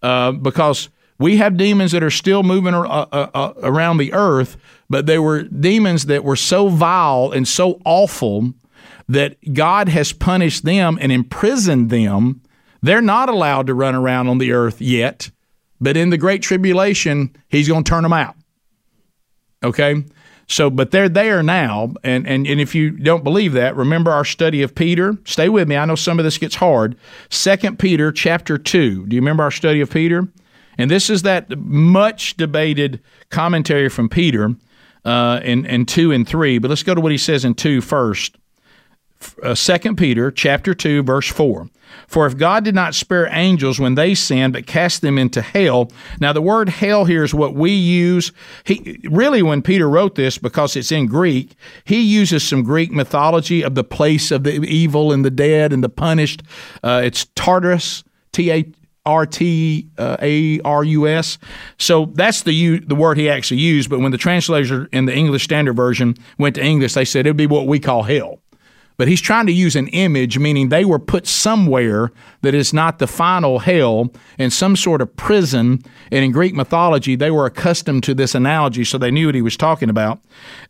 [0.01, 4.58] uh, because we have demons that are still moving uh, uh, uh, around the earth,
[4.89, 8.53] but they were demons that were so vile and so awful
[9.08, 12.41] that God has punished them and imprisoned them.
[12.81, 15.31] They're not allowed to run around on the earth yet,
[15.79, 18.36] but in the Great Tribulation, He's going to turn them out.
[19.63, 20.03] Okay?
[20.47, 24.25] So, but they're there now, and, and and if you don't believe that, remember our
[24.25, 25.17] study of Peter.
[25.25, 25.75] Stay with me.
[25.75, 26.95] I know some of this gets hard.
[27.29, 29.08] Second Peter chapter two.
[29.08, 30.27] Do you remember our study of Peter?
[30.77, 34.55] And this is that much debated commentary from Peter
[35.03, 36.58] uh, in, in 2 and 3.
[36.58, 38.38] But let's go to what he says in 2 first.
[39.43, 41.69] Uh, 2 Peter chapter 2 verse 4
[42.07, 45.91] for if God did not spare angels when they sinned but cast them into hell
[46.19, 48.31] now the word hell here is what we use
[48.63, 53.61] he really when Peter wrote this because it's in Greek he uses some Greek mythology
[53.63, 56.43] of the place of the evil and the dead and the punished
[56.83, 58.65] uh, it's Tartarus T A
[59.05, 61.38] R T A R U S.
[61.77, 63.89] So that's the the word he actually used.
[63.89, 67.38] But when the translator in the English Standard Version went to English, they said it'd
[67.38, 68.39] be what we call hell.
[68.97, 72.99] But he's trying to use an image, meaning they were put somewhere that is not
[72.99, 75.81] the final hell in some sort of prison.
[76.12, 79.41] And in Greek mythology, they were accustomed to this analogy, so they knew what he
[79.41, 80.19] was talking about.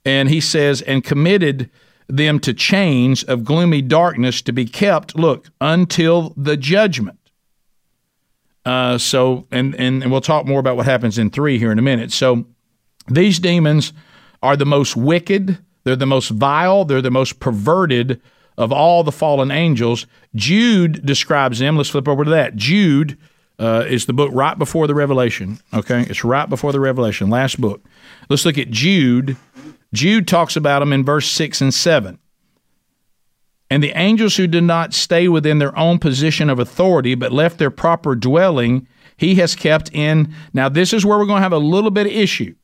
[0.04, 1.70] And he says, and committed
[2.08, 7.20] them to chains of gloomy darkness to be kept, look, until the judgment.
[8.66, 11.78] Uh, so, and, and, and we'll talk more about what happens in three here in
[11.78, 12.12] a minute.
[12.12, 12.46] So,
[13.08, 13.94] these demons
[14.42, 18.21] are the most wicked, they're the most vile, they're the most perverted
[18.58, 20.08] of all the fallen angels.
[20.34, 21.78] Jude describes them.
[21.78, 22.56] Let's flip over to that.
[22.56, 23.17] Jude
[23.60, 25.60] uh, is the book right before the Revelation.
[25.74, 27.86] Okay, it's right before the Revelation, last book.
[28.30, 29.38] Let's look at Jude.
[29.93, 32.19] Jude talks about them in verse 6 and 7.
[33.69, 37.58] And the angels who did not stay within their own position of authority, but left
[37.58, 38.88] their proper dwelling,
[39.18, 40.34] he has kept in.
[40.53, 42.55] Now, this is where we're going to have a little bit of issue.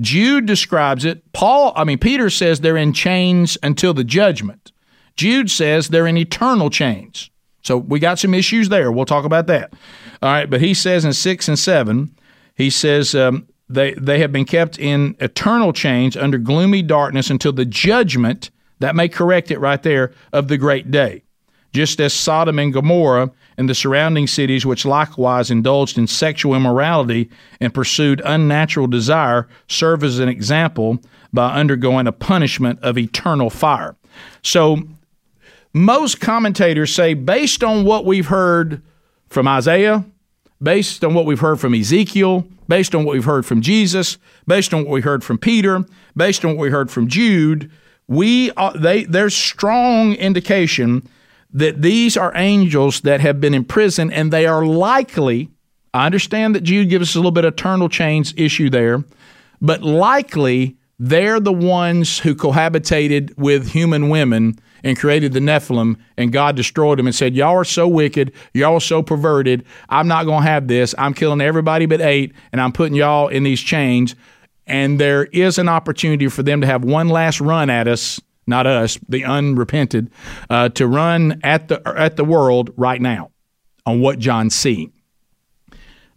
[0.00, 1.32] Jude describes it.
[1.32, 4.72] Paul, I mean, Peter says they're in chains until the judgment.
[5.16, 7.30] Jude says they're in eternal chains.
[7.62, 8.90] So we got some issues there.
[8.90, 9.72] We'll talk about that.
[10.22, 12.14] All right, but he says in 6 and 7,
[12.54, 17.52] he says um, they, they have been kept in eternal chains under gloomy darkness until
[17.52, 21.22] the judgment that may correct it right there of the great day.
[21.72, 27.30] Just as Sodom and Gomorrah and the surrounding cities, which likewise indulged in sexual immorality
[27.60, 30.98] and pursued unnatural desire, serve as an example
[31.32, 33.96] by undergoing a punishment of eternal fire.
[34.42, 34.82] So,
[35.72, 38.82] most commentators say, based on what we've heard
[39.28, 40.04] from Isaiah,
[40.60, 44.74] based on what we've heard from Ezekiel, based on what we've heard from Jesus, based
[44.74, 45.84] on what we heard from Peter,
[46.16, 47.70] based on what we heard from Jude,
[48.08, 51.08] we are, they there's strong indication
[51.52, 55.50] that these are angels that have been imprisoned and they are likely
[55.92, 59.02] I understand that Jude gives us a little bit of eternal chains issue there,
[59.60, 66.32] but likely they're the ones who cohabitated with human women and created the Nephilim, and
[66.32, 70.24] God destroyed them and said, Y'all are so wicked, y'all are so perverted, I'm not
[70.24, 70.94] going to have this.
[70.96, 74.14] I'm killing everybody but eight, and I'm putting y'all in these chains.
[74.66, 78.20] And there is an opportunity for them to have one last run at us
[78.50, 80.10] not us, the unrepented,
[80.50, 83.30] uh, to run at the at the world right now
[83.86, 84.92] on what John's seeing.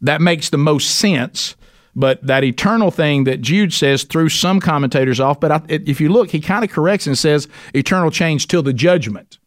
[0.01, 1.55] That makes the most sense.
[1.95, 5.39] But that eternal thing that Jude says threw some commentators off.
[5.39, 8.73] But I, if you look, he kind of corrects and says eternal change till the
[8.73, 9.37] judgment.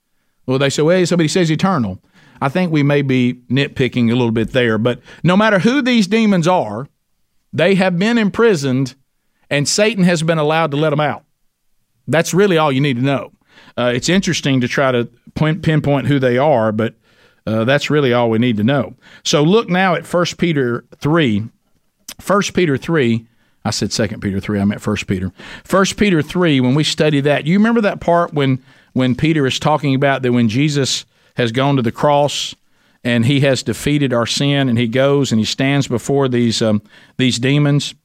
[0.47, 2.01] Well, they say, well, somebody says eternal.
[2.41, 4.78] I think we may be nitpicking a little bit there.
[4.78, 6.87] But no matter who these demons are,
[7.53, 8.95] they have been imprisoned,
[9.51, 11.24] and Satan has been allowed to let them out.
[12.09, 13.33] That's really all you need to know.
[13.77, 16.95] Uh, it's interesting to try to pinpoint who they are, but
[17.47, 18.95] uh, that's really all we need to know.
[19.23, 21.45] So look now at 1 Peter 3.
[22.27, 23.27] 1 Peter 3.
[23.65, 24.61] I said 2 Peter 3.
[24.61, 25.33] I meant 1 Peter.
[25.69, 29.59] 1 Peter 3, when we study that, you remember that part when, when Peter is
[29.59, 31.05] talking about that when Jesus
[31.37, 32.55] has gone to the cross
[33.05, 36.83] and he has defeated our sin and he goes and he stands before these, um,
[37.17, 37.95] these demons–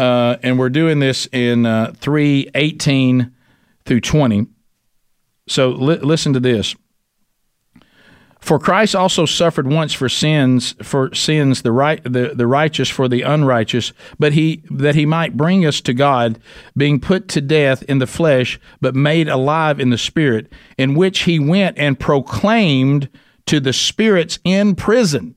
[0.00, 3.34] uh, and we're doing this in uh, 318
[3.84, 4.46] through 20.
[5.46, 6.74] So li- listen to this.
[8.40, 13.06] For Christ also suffered once for sins, for sins the right the, the righteous for
[13.06, 16.40] the unrighteous, but he that he might bring us to God,
[16.74, 21.20] being put to death in the flesh, but made alive in the spirit, in which
[21.20, 23.10] he went and proclaimed
[23.44, 25.34] to the spirits in prison,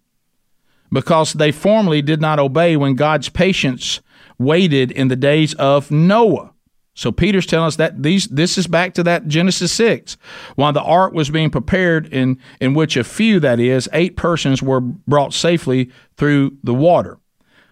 [0.90, 4.00] because they formerly did not obey when God's patience
[4.38, 6.54] waited in the days of Noah.
[6.96, 10.16] So Peter's telling us that these this is back to that Genesis 6.
[10.56, 14.62] While the ark was being prepared in in which a few that is eight persons
[14.62, 17.18] were brought safely through the water.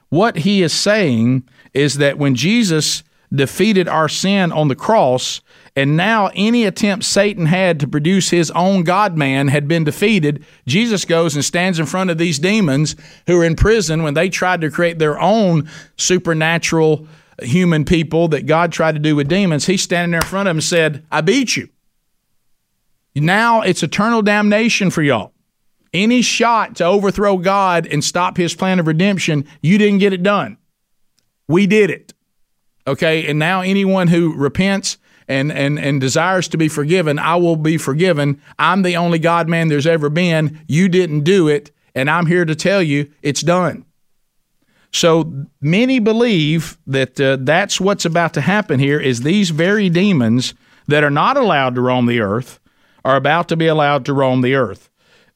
[0.09, 3.03] What he is saying is that when Jesus
[3.34, 5.41] defeated our sin on the cross,
[5.76, 10.45] and now any attempt Satan had to produce his own God man had been defeated.
[10.67, 12.95] Jesus goes and stands in front of these demons
[13.26, 17.07] who are in prison when they tried to create their own supernatural
[17.41, 19.65] human people that God tried to do with demons.
[19.65, 21.69] He's standing there in front of them and said, I beat you.
[23.15, 25.34] Now it's eternal damnation for y'all.
[25.93, 30.24] Any shot to overthrow God and stop his plan of redemption, you didn't get it
[30.24, 30.57] done.
[31.47, 32.13] We did it.
[32.88, 34.97] Okay, and now anyone who repents
[35.32, 38.41] and, and, and desires to be forgiven, I will be forgiven.
[38.59, 40.59] I'm the only God man there's ever been.
[40.67, 43.86] You didn't do it, and I'm here to tell you it's done.
[44.91, 50.53] So many believe that uh, that's what's about to happen here is these very demons
[50.88, 52.59] that are not allowed to roam the earth
[53.05, 54.89] are about to be allowed to roam the earth.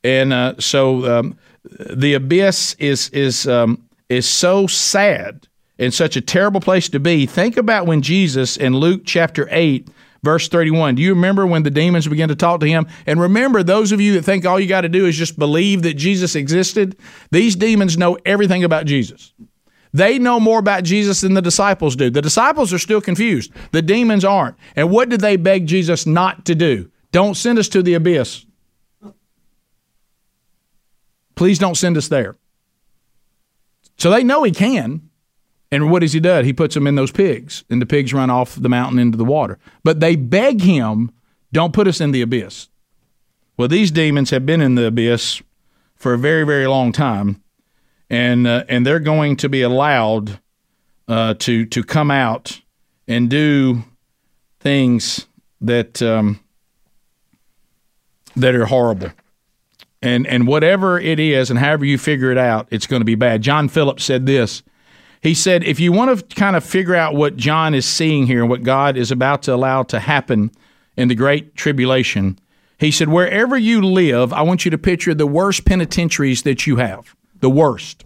[0.04, 5.48] And uh, so um, the abyss is is um, is so sad
[5.78, 7.26] in such a terrible place to be.
[7.26, 9.90] Think about when Jesus in Luke chapter 8,
[10.24, 12.88] verse 31, do you remember when the demons began to talk to him?
[13.06, 15.84] And remember, those of you that think all you got to do is just believe
[15.84, 16.98] that Jesus existed,
[17.32, 19.34] these demons know everything about Jesus.
[19.94, 22.10] They know more about Jesus than the disciples do.
[22.10, 23.54] The disciples are still confused.
[23.72, 24.58] The demons aren't.
[24.76, 26.92] And what did they beg Jesus not to do?
[27.14, 28.46] Don't send us to the abyss.
[31.36, 32.36] Please don't send us there.
[33.98, 35.10] So they know he can.
[35.76, 36.42] And what does he do?
[36.42, 39.26] He puts them in those pigs, and the pigs run off the mountain into the
[39.26, 39.60] water.
[39.84, 41.12] But they beg him,
[41.52, 42.70] don't put us in the abyss.
[43.58, 45.42] Well, these demons have been in the abyss
[45.98, 47.44] for a very, very long time,
[48.10, 50.40] and uh, and they're going to be allowed
[51.10, 52.62] uh, to to come out
[53.06, 53.84] and do
[54.62, 55.28] things
[55.60, 56.40] that um,
[58.38, 59.12] that are horrible.
[60.02, 63.16] And and whatever it is, and however you figure it out, it's going to be
[63.16, 63.42] bad.
[63.42, 64.64] John Phillips said this.
[65.26, 68.42] He said, if you want to kind of figure out what John is seeing here
[68.42, 70.52] and what God is about to allow to happen
[70.96, 72.38] in the Great Tribulation,
[72.78, 76.76] he said, wherever you live, I want you to picture the worst penitentiaries that you
[76.76, 78.06] have, the worst.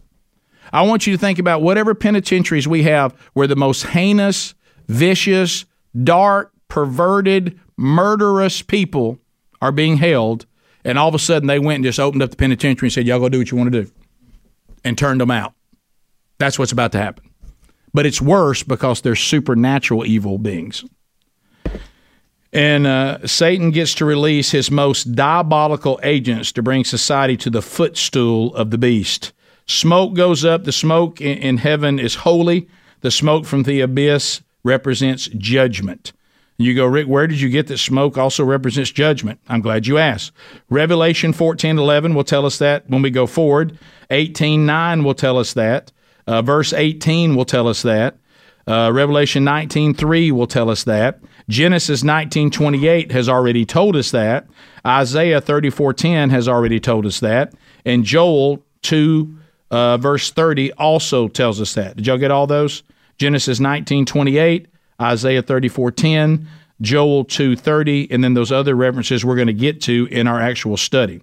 [0.72, 4.56] I want you to think about whatever penitentiaries we have where the most heinous,
[4.88, 5.66] vicious,
[6.02, 9.20] dark, perverted, murderous people
[9.62, 10.46] are being held.
[10.86, 13.06] and all of a sudden they went and just opened up the penitentiary and said,
[13.06, 13.92] "Y'all go do what you want to do,"
[14.86, 15.54] and turned them out.
[16.40, 17.30] That's what's about to happen.
[17.94, 20.86] But it's worse because they're supernatural evil beings.
[22.52, 27.62] And uh, Satan gets to release his most diabolical agents to bring society to the
[27.62, 29.34] footstool of the beast.
[29.68, 30.64] Smoke goes up.
[30.64, 32.68] The smoke in, in heaven is holy.
[33.02, 36.12] The smoke from the abyss represents judgment.
[36.58, 39.40] You go, Rick, where did you get that smoke also represents judgment?
[39.48, 40.34] I'm glad you asked.
[40.70, 43.78] Revelation 14 11 will tell us that when we go forward.
[44.10, 45.92] 18 9 will tell us that.
[46.30, 48.18] Uh, verse 18 will tell us that.
[48.68, 51.20] Uh, Revelation 19 3 will tell us that.
[51.50, 54.48] Genesis 19 28 has already told us that.
[54.86, 57.54] Isaiah 34 10 has already told us that.
[57.86, 59.36] And Joel 2
[59.72, 61.96] uh, verse 30 also tells us that.
[61.96, 62.84] Did y'all get all those?
[63.18, 64.68] Genesis 19 28
[65.02, 66.46] Isaiah 34:10,
[66.82, 70.78] Joel 2:30, and then those other references we're going to get to in our actual
[70.78, 71.22] study.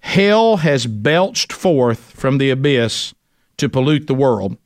[0.00, 3.14] Hell has belched forth from the abyss
[3.60, 4.56] to pollute the world,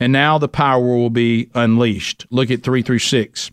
[0.00, 2.26] and now the power will be unleashed.
[2.30, 3.50] Look at 3 through 6.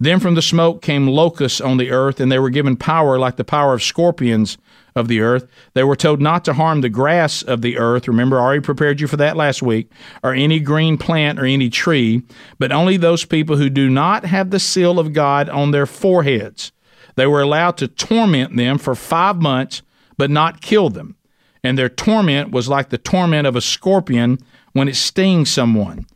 [0.00, 3.36] Then from the smoke came locusts on the earth, and they were given power like
[3.36, 4.56] the power of scorpions
[4.94, 5.46] of the earth.
[5.74, 8.06] They were told not to harm the grass of the earth.
[8.06, 9.90] Remember, I already prepared you for that last week,
[10.22, 12.22] or any green plant or any tree,
[12.58, 16.70] but only those people who do not have the seal of God on their foreheads.
[17.16, 19.82] They were allowed to torment them for five months,
[20.16, 21.16] but not kill them.
[21.64, 24.38] And their torment was like the torment of a scorpion
[24.72, 26.06] when it stings someone.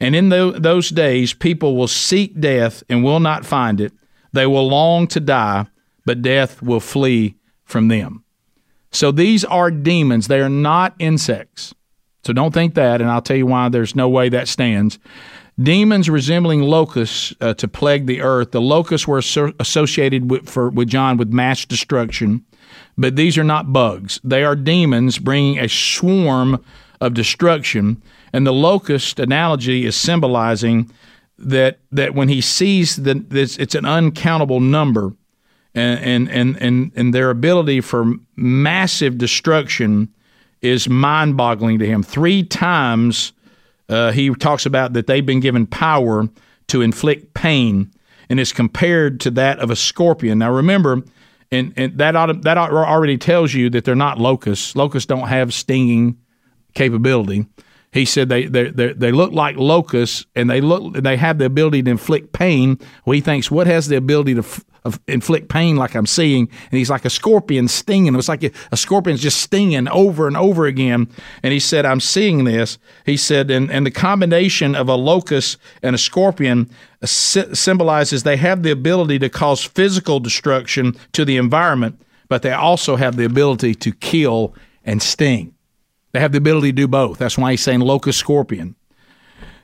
[0.00, 3.92] And in those days, people will seek death and will not find it.
[4.32, 5.66] They will long to die,
[6.06, 8.24] but death will flee from them.
[8.92, 10.28] So these are demons.
[10.28, 11.74] They are not insects.
[12.24, 14.98] So don't think that, and I'll tell you why there's no way that stands.
[15.62, 18.52] Demons resembling locusts uh, to plague the earth.
[18.52, 22.44] The locusts were so- associated with, for, with John with mass destruction,
[22.96, 24.20] but these are not bugs.
[24.22, 26.64] They are demons bringing a swarm
[27.00, 28.02] of destruction.
[28.32, 30.90] And the locust analogy is symbolizing
[31.38, 35.12] that that when he sees that it's an uncountable number,
[35.74, 40.12] and and and and their ability for massive destruction
[40.60, 42.02] is mind-boggling to him.
[42.02, 43.32] Three times
[43.88, 46.28] uh, he talks about that they've been given power
[46.66, 47.90] to inflict pain,
[48.28, 50.38] and is compared to that of a scorpion.
[50.38, 51.02] Now remember,
[51.52, 54.76] and, and that ought, that already tells you that they're not locusts.
[54.76, 56.18] Locusts don't have stinging
[56.74, 57.46] capability.
[57.92, 61.82] He said they they they look like locusts and they look they have the ability
[61.82, 62.78] to inflict pain.
[63.04, 64.44] Well, he thinks what has the ability to
[64.84, 68.14] f- inflict pain like I'm seeing, and he's like a scorpion stinging.
[68.14, 71.08] It was like a, a scorpion's just stinging over and over again.
[71.42, 72.78] And he said, I'm seeing this.
[73.06, 76.70] He said, and, and the combination of a locust and a scorpion
[77.04, 82.96] symbolizes they have the ability to cause physical destruction to the environment, but they also
[82.96, 84.54] have the ability to kill
[84.84, 85.54] and sting.
[86.12, 87.18] They have the ability to do both.
[87.18, 88.74] That's why he's saying locust scorpion.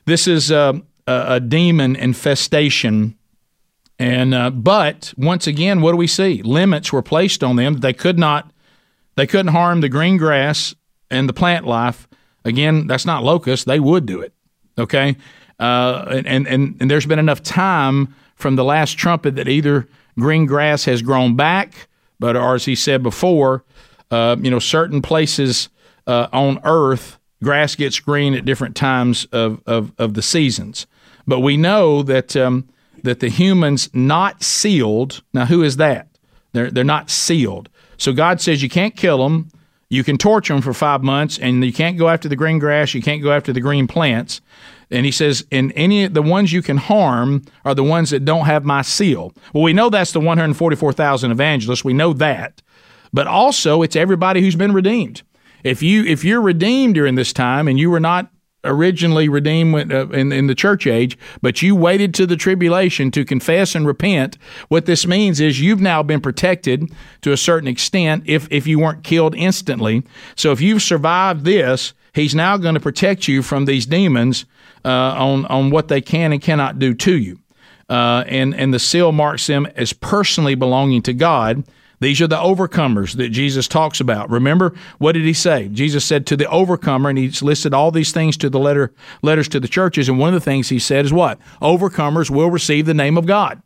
[0.05, 3.16] This is a, a, a demon infestation.
[3.99, 6.41] And uh, but once again, what do we see?
[6.43, 7.77] Limits were placed on them.
[7.77, 8.51] They could not,
[9.15, 10.75] they couldn't harm the green grass
[11.09, 12.07] and the plant life.
[12.45, 13.65] Again, that's not locust.
[13.65, 14.33] They would do it.
[14.77, 15.17] Okay,
[15.59, 19.87] uh, and and and there's been enough time from the last trumpet that either
[20.19, 21.87] green grass has grown back,
[22.19, 23.63] but or as he said before,
[24.11, 25.69] uh, you know, certain places
[26.05, 30.87] uh, on Earth, grass gets green at different times of, of, of the seasons.
[31.25, 32.69] But we know that um,
[33.07, 35.23] that the humans not sealed.
[35.33, 36.09] Now, who is that?
[36.51, 37.69] They're they're not sealed.
[37.95, 39.49] So God says you can't kill them.
[39.89, 42.93] You can torture them for five months, and you can't go after the green grass.
[42.93, 44.41] You can't go after the green plants.
[44.91, 48.45] And he says, and any the ones you can harm are the ones that don't
[48.45, 49.33] have my seal.
[49.53, 51.85] Well, we know that's the 144,000 evangelists.
[51.85, 52.61] We know that,
[53.13, 55.21] but also it's everybody who's been redeemed.
[55.63, 58.29] If you if you're redeemed during this time and you were not
[58.67, 63.25] originally redeemed uh, in, in the church age, but you waited to the tribulation to
[63.25, 64.37] confess and repent.
[64.67, 66.91] What this means is you've now been protected
[67.21, 70.03] to a certain extent if, if you weren't killed instantly.
[70.35, 74.45] So if you've survived this, he's now going to protect you from these demons
[74.85, 77.39] uh, on, on what they can and cannot do to you.
[77.89, 81.63] Uh, and, and the seal marks them as personally belonging to God
[81.99, 84.29] these are the overcomers that Jesus talks about.
[84.29, 85.67] Remember, what did he say?
[85.69, 88.93] Jesus said to the overcomer, and he's listed all these things to the letter
[89.23, 90.07] letters to the churches.
[90.07, 91.39] And one of the things he said is what?
[91.61, 93.61] Overcomers will receive the name of God.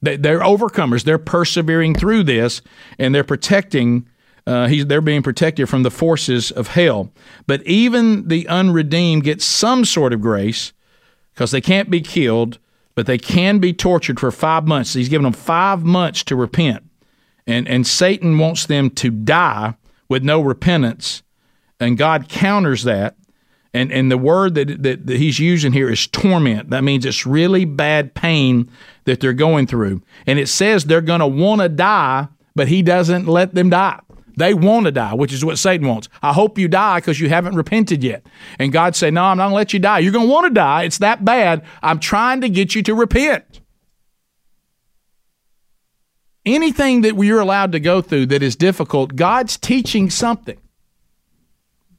[0.00, 1.04] They're overcomers.
[1.04, 2.62] They're persevering through this,
[2.98, 4.08] and they're protecting.
[4.46, 7.10] Uh, they're being protected from the forces of hell.
[7.46, 10.72] But even the unredeemed get some sort of grace
[11.34, 12.58] because they can't be killed,
[12.94, 14.94] but they can be tortured for five months.
[14.94, 16.84] He's given them five months to repent
[17.46, 19.74] And, and Satan wants them to die
[20.08, 21.22] with no repentance.
[21.78, 23.16] And God counters that.
[23.74, 26.70] And, and the word that, that, that he's using here is torment.
[26.70, 28.70] That means it's really bad pain
[29.04, 30.02] that they're going through.
[30.26, 34.00] And it says they're going to want to die, but he doesn't let them die.
[34.38, 36.08] They want to die, which is what Satan wants.
[36.22, 38.26] I hope you die because you haven't repented yet.
[38.58, 40.00] And God said, No, I'm not going to let you die.
[40.00, 40.82] You're going to want to die.
[40.82, 41.64] It's that bad.
[41.82, 43.45] I'm trying to get you to repent.
[46.46, 50.58] Anything that we're allowed to go through that is difficult, God's teaching something.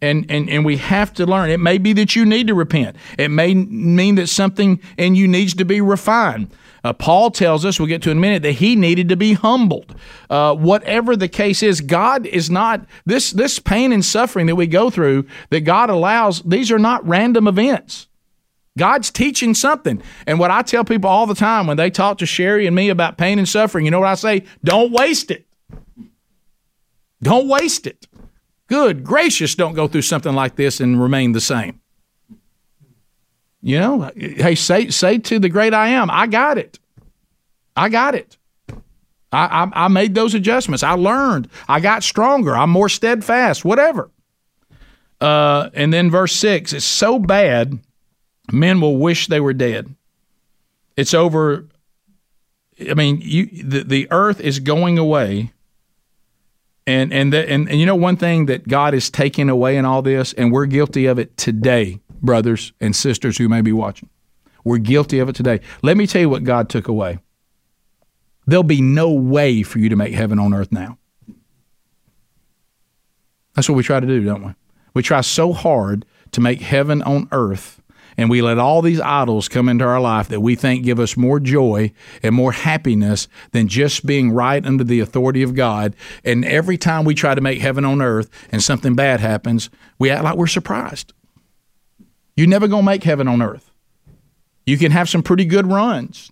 [0.01, 1.49] And, and, and we have to learn.
[1.49, 2.95] It may be that you need to repent.
[3.17, 6.51] It may mean that something in you needs to be refined.
[6.83, 9.33] Uh, Paul tells us, we'll get to in a minute, that he needed to be
[9.33, 9.95] humbled.
[10.29, 14.67] Uh, whatever the case is, God is not, this, this pain and suffering that we
[14.67, 18.06] go through, that God allows, these are not random events.
[18.77, 20.01] God's teaching something.
[20.25, 22.89] And what I tell people all the time when they talk to Sherry and me
[22.89, 24.45] about pain and suffering, you know what I say?
[24.63, 25.45] Don't waste it.
[27.21, 28.07] Don't waste it.
[28.67, 31.79] Good gracious, don't go through something like this and remain the same.
[33.61, 36.79] You know, hey, say say to the great I am, I got it.
[37.75, 38.37] I got it.
[39.31, 40.83] I, I, I made those adjustments.
[40.83, 41.49] I learned.
[41.67, 42.55] I got stronger.
[42.55, 43.65] I'm more steadfast.
[43.65, 44.09] Whatever.
[45.19, 47.79] Uh, and then verse six, it's so bad,
[48.51, 49.93] men will wish they were dead.
[50.95, 51.67] It's over.
[52.89, 55.53] I mean, you the, the earth is going away.
[56.85, 59.83] And and, the, and and you know one thing that God is taking away in
[59.83, 64.09] all this, and we're guilty of it today brothers and sisters who may be watching.
[64.63, 65.61] We're guilty of it today.
[65.81, 67.19] Let me tell you what God took away.
[68.45, 70.97] There'll be no way for you to make heaven on earth now.
[73.55, 74.53] That's what we try to do, don't we?
[74.93, 77.76] We try so hard to make heaven on earth,
[78.17, 81.15] and we let all these idols come into our life that we think give us
[81.15, 81.91] more joy
[82.23, 85.95] and more happiness than just being right under the authority of God.
[86.25, 90.09] And every time we try to make heaven on earth and something bad happens, we
[90.09, 91.13] act like we're surprised.
[92.35, 93.71] You're never going to make heaven on earth.
[94.65, 96.31] You can have some pretty good runs.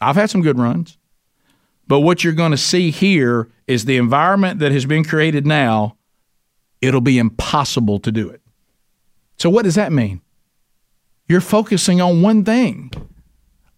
[0.00, 0.98] I've had some good runs.
[1.86, 5.96] But what you're going to see here is the environment that has been created now,
[6.80, 8.40] it'll be impossible to do it.
[9.38, 10.20] So, what does that mean?
[11.28, 12.90] You're focusing on one thing.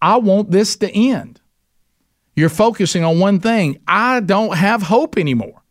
[0.01, 1.41] I want this to end.
[2.35, 3.79] You're focusing on one thing.
[3.87, 5.63] I don't have hope anymore.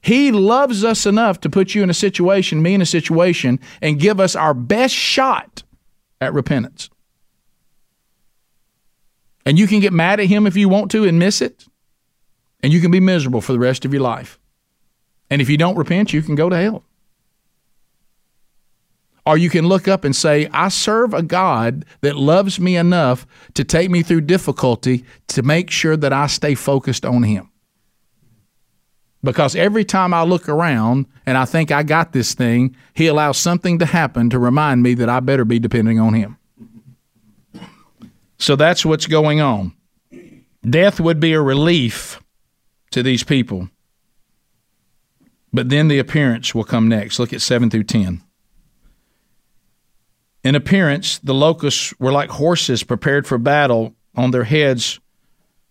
[0.00, 3.98] He loves us enough to put you in a situation, me in a situation, and
[3.98, 5.64] give us our best shot
[6.20, 6.88] at repentance.
[9.44, 11.66] And you can get mad at him if you want to and miss it,
[12.62, 14.38] and you can be miserable for the rest of your life.
[15.30, 16.84] And if you don't repent, you can go to hell.
[19.28, 23.26] Or you can look up and say, I serve a God that loves me enough
[23.52, 27.50] to take me through difficulty to make sure that I stay focused on Him.
[29.22, 33.36] Because every time I look around and I think I got this thing, he allows
[33.36, 36.38] something to happen to remind me that I better be depending on him.
[38.38, 39.74] So that's what's going on.
[40.62, 42.18] Death would be a relief
[42.92, 43.68] to these people.
[45.52, 47.18] But then the appearance will come next.
[47.18, 48.22] Look at 7 through 10.
[50.44, 53.94] In appearance, the locusts were like horses prepared for battle.
[54.16, 54.98] On their heads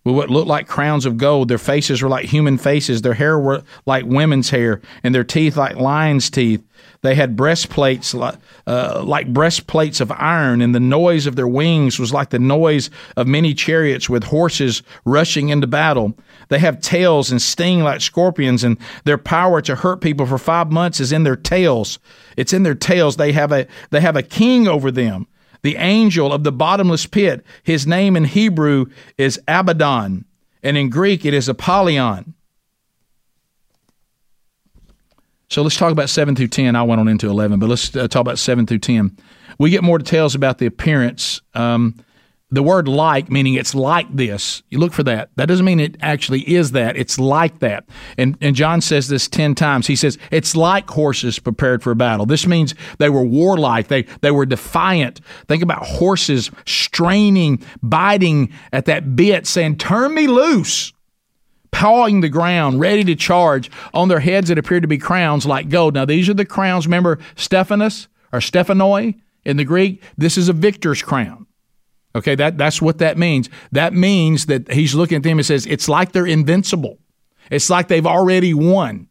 [0.07, 1.49] with what looked like crowns of gold.
[1.49, 3.01] Their faces were like human faces.
[3.01, 6.63] Their hair were like women's hair, and their teeth like lions' teeth.
[7.01, 11.99] They had breastplates like, uh, like breastplates of iron, and the noise of their wings
[11.99, 16.17] was like the noise of many chariots with horses rushing into battle.
[16.49, 20.71] They have tails and sting like scorpions, and their power to hurt people for five
[20.71, 21.99] months is in their tails.
[22.37, 23.17] It's in their tails.
[23.17, 25.27] They have a they have a king over them
[25.61, 27.45] the angel of the bottomless pit.
[27.63, 28.85] His name in Hebrew
[29.17, 30.25] is Abaddon,
[30.63, 32.33] and in Greek it is Apollyon.
[35.49, 36.75] So let's talk about 7 through 10.
[36.75, 39.17] I went on into 11, but let's uh, talk about 7 through 10.
[39.59, 41.41] We get more details about the appearance.
[41.53, 41.95] Um,
[42.49, 44.63] the word like meaning it's like this.
[44.69, 45.29] You look for that.
[45.35, 46.95] That doesn't mean it actually is that.
[46.95, 47.85] It's like that.
[48.17, 49.87] And, and john says this 10 times.
[49.87, 52.25] He says it's like horses prepared for battle.
[52.25, 53.89] This means they were warlike.
[53.89, 55.19] They, they were defiant.
[55.47, 60.93] Think about horses straining biting at that bit saying turn me loose
[61.71, 65.67] pawing the ground ready to charge on their heads that appeared to be crowns like
[65.69, 65.93] gold.
[65.93, 66.87] Now these are the crowns.
[66.87, 70.01] Remember stephanos or stephanoi in the greek?
[70.17, 71.46] This is a victor's crown
[72.17, 73.47] Okay, that, that's what that means.
[73.71, 76.97] That means that he's looking at them and says, it's like they're invincible.
[77.51, 79.07] It's like they've already won.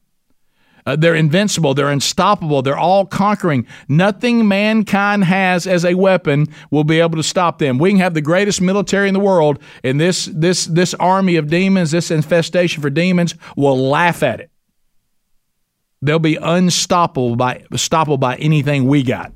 [0.84, 1.72] Uh, they're invincible.
[1.72, 2.62] They're unstoppable.
[2.62, 3.66] They're all conquering.
[3.88, 7.78] Nothing mankind has as a weapon will be able to stop them.
[7.78, 11.48] We can have the greatest military in the world, and this this this army of
[11.48, 14.50] demons, this infestation for demons, will laugh at it.
[16.02, 19.32] They'll be unstoppable by stoppable by anything we got.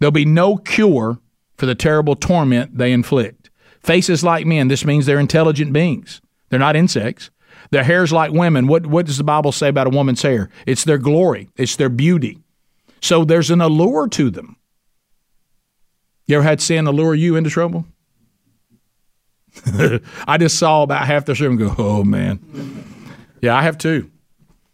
[0.00, 1.20] There'll be no cure
[1.56, 3.50] for the terrible torment they inflict.
[3.80, 6.20] Faces like men, this means they're intelligent beings.
[6.48, 7.30] They're not insects.
[7.70, 8.66] Their hair's like women.
[8.66, 10.50] What, what does the Bible say about a woman's hair?
[10.66, 12.38] It's their glory, it's their beauty.
[13.00, 14.56] So there's an allure to them.
[16.26, 17.86] You ever had sin allure you into trouble?
[20.26, 22.40] I just saw about half the and go, oh man.
[23.42, 24.10] Yeah, I have too.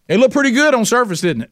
[0.09, 1.51] It looked pretty good on surface, didn't it?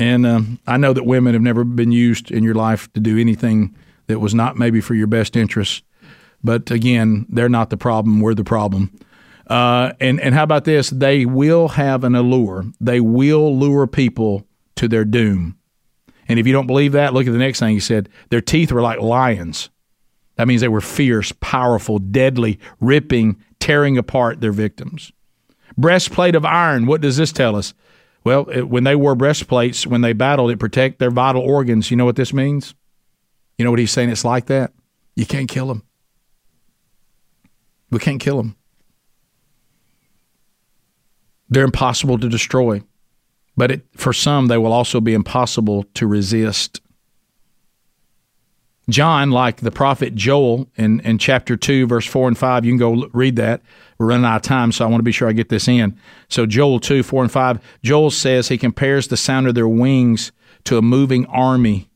[0.00, 3.18] And um, I know that women have never been used in your life to do
[3.18, 3.76] anything
[4.06, 5.84] that was not maybe for your best interest.
[6.42, 8.22] But again, they're not the problem.
[8.22, 8.98] We're the problem.
[9.46, 10.88] Uh, and and how about this?
[10.88, 12.64] They will have an allure.
[12.80, 14.46] They will lure people
[14.76, 15.58] to their doom.
[16.28, 18.08] And if you don't believe that, look at the next thing he said.
[18.30, 19.68] Their teeth were like lions.
[20.36, 25.12] That means they were fierce, powerful, deadly, ripping, tearing apart their victims.
[25.76, 26.86] Breastplate of iron.
[26.86, 27.74] What does this tell us?
[28.24, 31.90] Well, it, when they wore breastplates, when they battled, it protect their vital organs.
[31.90, 32.74] You know what this means?
[33.56, 34.10] You know what he's saying?
[34.10, 34.72] It's like that.
[35.16, 35.82] You can't kill them.
[37.90, 38.56] We can't kill them.
[41.48, 42.82] They're impossible to destroy,
[43.56, 46.80] but it, for some, they will also be impossible to resist.
[48.88, 52.78] John, like the prophet Joel in, in chapter 2, verse 4 and 5, you can
[52.78, 53.62] go read that.
[54.00, 55.94] We're running out of time, so I want to be sure I get this in.
[56.30, 60.32] So, Joel 2, 4 and 5, Joel says he compares the sound of their wings
[60.64, 61.90] to a moving army.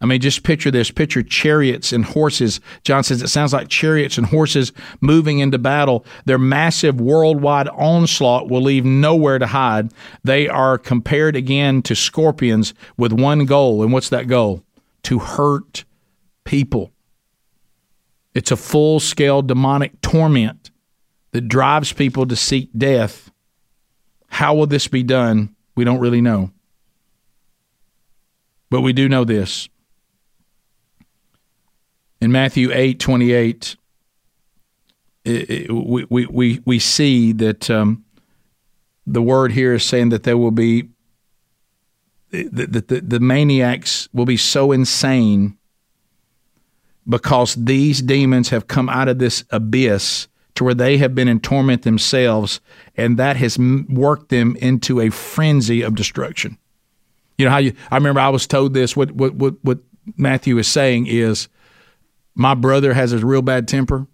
[0.00, 0.90] I mean, just picture this.
[0.90, 2.60] Picture chariots and horses.
[2.84, 4.72] John says it sounds like chariots and horses
[5.02, 6.06] moving into battle.
[6.24, 9.92] Their massive worldwide onslaught will leave nowhere to hide.
[10.24, 13.82] They are compared again to scorpions with one goal.
[13.82, 14.62] And what's that goal?
[15.02, 15.84] To hurt
[16.44, 16.92] people.
[18.32, 20.67] It's a full scale demonic torment
[21.38, 23.30] that drives people to seek death.
[24.26, 25.54] How will this be done?
[25.76, 26.50] We don't really know.
[28.70, 29.68] But we do know this
[32.20, 33.76] in Matthew 8 28,
[35.24, 38.04] it, it, we, we, we see that um,
[39.06, 40.88] the word here is saying that there will be,
[42.32, 45.56] that the, the, the maniacs will be so insane
[47.08, 50.26] because these demons have come out of this abyss
[50.58, 52.60] to where they have been in torment themselves,
[52.96, 53.56] and that has
[53.88, 56.58] worked them into a frenzy of destruction.
[57.38, 57.74] You know how you?
[57.92, 58.96] I remember I was told this.
[58.96, 59.78] What what what, what
[60.16, 61.48] Matthew is saying is
[62.34, 64.08] my brother has a real bad temper,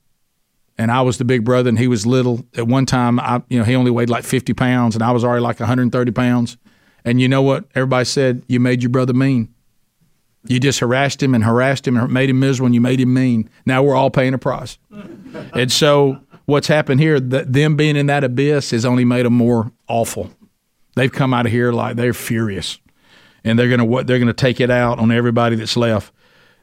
[0.76, 2.44] and I was the big brother, and he was little.
[2.54, 5.24] At one time, I you know he only weighed like fifty pounds, and I was
[5.24, 6.58] already like one hundred and thirty pounds.
[7.06, 7.64] And you know what?
[7.74, 9.48] Everybody said you made your brother mean.
[10.46, 13.14] You just harassed him and harassed him and made him miserable, and you made him
[13.14, 13.48] mean.
[13.64, 14.76] Now we're all paying a price.
[15.54, 17.20] and so what's happened here?
[17.20, 20.30] That them being in that abyss has only made them more awful.
[20.96, 22.78] They've come out of here like they're furious,
[23.42, 26.12] and they're gonna what they're gonna take it out on everybody that's left.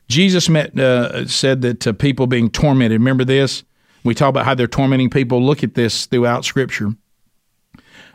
[0.07, 2.99] Jesus met, uh, said that uh, people being tormented.
[2.99, 3.63] Remember this?
[4.03, 5.41] We talk about how they're tormenting people.
[5.41, 6.95] Look at this throughout Scripture.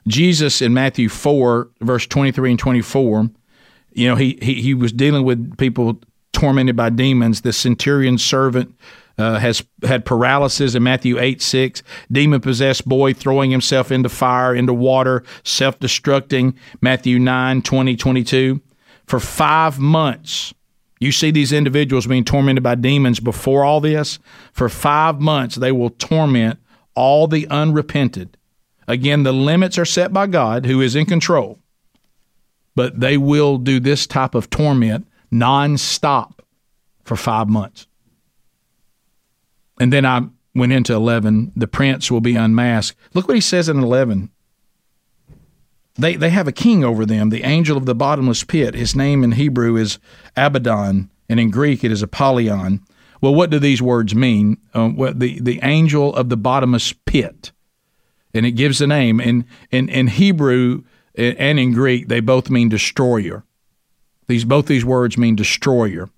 [0.06, 3.30] Jesus in Matthew 4, verse 23 and 24,
[3.92, 6.00] you know, he, he, he was dealing with people
[6.32, 7.40] tormented by demons.
[7.40, 8.74] The centurion servant
[9.18, 11.82] uh, has had paralysis in Matthew 8 6.
[12.10, 16.54] Demon possessed boy throwing himself into fire, into water, self destructing.
[16.80, 18.60] Matthew 9 20 22.
[19.06, 20.52] For five months,
[20.98, 24.18] you see these individuals being tormented by demons before all this.
[24.52, 26.58] For five months, they will torment
[26.94, 28.36] all the unrepented.
[28.88, 31.58] Again, the limits are set by God, who is in control,
[32.74, 36.38] but they will do this type of torment nonstop
[37.04, 37.86] for five months.
[39.78, 41.52] And then I went into 11.
[41.54, 42.98] The prince will be unmasked.
[43.14, 44.30] Look what he says in 11.
[45.98, 48.74] They, they have a king over them, the angel of the bottomless pit.
[48.74, 49.98] His name in Hebrew is
[50.36, 52.82] Abaddon, and in Greek it is Apollyon.
[53.22, 54.58] Well, what do these words mean?
[54.74, 57.52] Uh, the, the angel of the bottomless pit.
[58.34, 59.20] And it gives the name.
[59.20, 63.44] In, in, in Hebrew and in Greek, they both mean destroyer.
[64.26, 66.10] These both these words mean destroyer.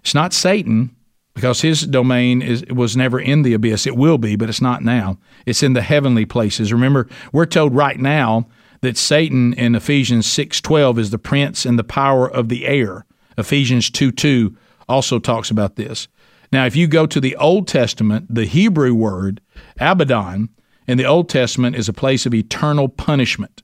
[0.00, 0.94] It's not Satan
[1.34, 3.86] because his domain is was never in the abyss.
[3.86, 5.18] It will be, but it's not now.
[5.46, 6.72] It's in the heavenly places.
[6.72, 8.46] Remember, we're told right now
[8.80, 13.04] that Satan in Ephesians 6:12 is the prince and the power of the air.
[13.36, 14.56] Ephesians 2:2
[14.88, 16.08] also talks about this.
[16.52, 19.40] Now, if you go to the Old Testament, the Hebrew word
[19.80, 20.50] Abaddon
[20.86, 23.62] in the Old Testament is a place of eternal punishment.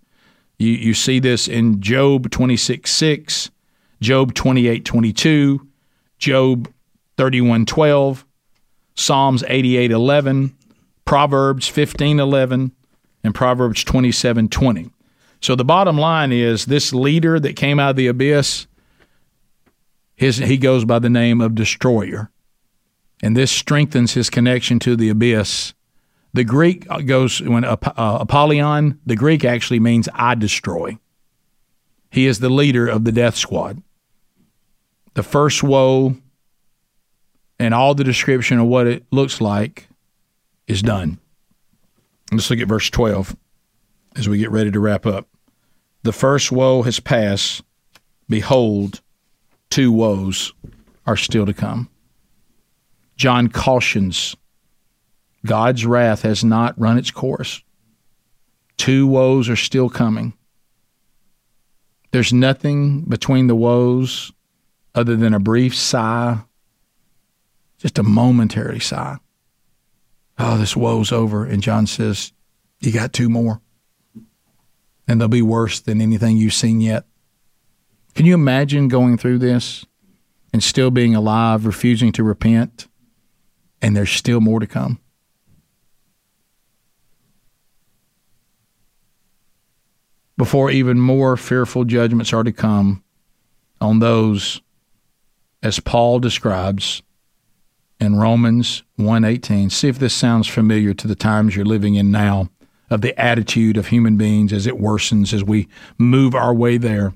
[0.58, 3.50] You, you see this in Job 26 6,
[4.00, 5.60] Job 28:22,
[6.18, 6.68] Job
[7.20, 8.24] 31 12,
[8.94, 10.54] Psalms 88:11,
[11.04, 12.72] Proverbs 15:11,
[13.22, 14.48] and Proverbs 27:20.
[14.50, 14.90] 20.
[15.42, 18.66] So the bottom line is this leader that came out of the abyss,
[20.16, 22.30] his, he goes by the name of Destroyer.
[23.22, 25.74] And this strengthens his connection to the abyss.
[26.32, 30.96] The Greek goes, when uh, Apollyon, the Greek actually means I destroy.
[32.10, 33.82] He is the leader of the death squad.
[35.12, 36.16] The first woe
[37.60, 39.86] and all the description of what it looks like
[40.66, 41.20] is done.
[42.32, 43.36] Let's look at verse 12
[44.16, 45.28] as we get ready to wrap up.
[46.02, 47.62] The first woe has passed.
[48.30, 49.02] Behold,
[49.68, 50.54] two woes
[51.06, 51.90] are still to come.
[53.16, 54.34] John cautions
[55.44, 57.62] God's wrath has not run its course.
[58.76, 60.34] Two woes are still coming.
[62.12, 64.32] There's nothing between the woes
[64.94, 66.40] other than a brief sigh,
[67.80, 69.16] just a momentary sigh.
[70.38, 71.44] Oh, this woe's over.
[71.44, 72.32] And John says,
[72.78, 73.60] You got two more.
[75.08, 77.04] And they'll be worse than anything you've seen yet.
[78.14, 79.84] Can you imagine going through this
[80.52, 82.86] and still being alive, refusing to repent,
[83.82, 85.00] and there's still more to come?
[90.40, 93.04] before even more fearful judgments are to come
[93.78, 94.62] on those
[95.62, 97.02] as Paul describes
[98.00, 99.70] in Romans 1:18.
[99.70, 102.48] See if this sounds familiar to the times you're living in now
[102.88, 107.12] of the attitude of human beings as it worsens as we move our way there.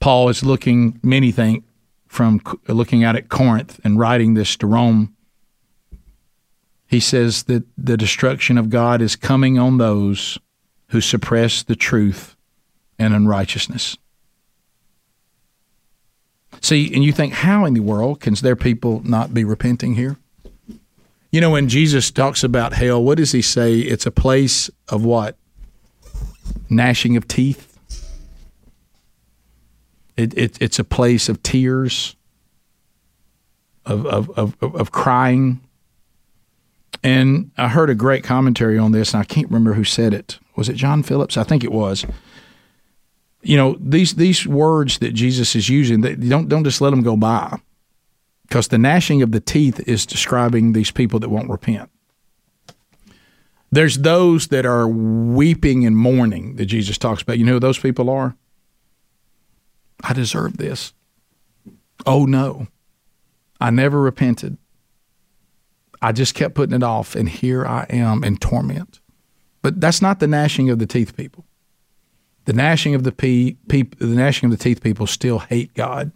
[0.00, 1.64] Paul is looking many think
[2.08, 5.14] from looking out at Corinth and writing this to Rome.
[6.86, 10.38] He says that the destruction of God is coming on those
[10.88, 12.36] who suppress the truth
[12.98, 13.96] and unrighteousness.
[16.62, 20.16] See, and you think, how in the world can there people not be repenting here?
[21.30, 23.78] You know, when Jesus talks about hell, what does he say?
[23.78, 25.36] It's a place of what?
[26.70, 27.68] Gnashing of teeth.
[30.16, 32.16] It, it, it's a place of tears,
[33.84, 35.60] of, of, of, of crying.
[37.02, 40.38] And I heard a great commentary on this, and I can't remember who said it
[40.56, 41.36] was it John Phillips?
[41.36, 42.04] I think it was.
[43.42, 46.00] You know these these words that Jesus is using.
[46.00, 47.58] They, don't don't just let them go by,
[48.46, 51.90] because the gnashing of the teeth is describing these people that won't repent.
[53.72, 57.38] There's those that are weeping and mourning that Jesus talks about.
[57.38, 58.36] You know who those people are?
[60.04, 60.92] I deserve this.
[62.06, 62.68] Oh no,
[63.60, 64.58] I never repented.
[66.00, 69.00] I just kept putting it off, and here I am in torment.
[69.62, 71.44] But that's not the gnashing of the teeth people.
[72.44, 76.12] The gnashing of the pe- the gnashing of the teeth people still hate God.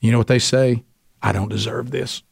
[0.00, 0.84] You know what they say?
[1.22, 2.22] I don't deserve this.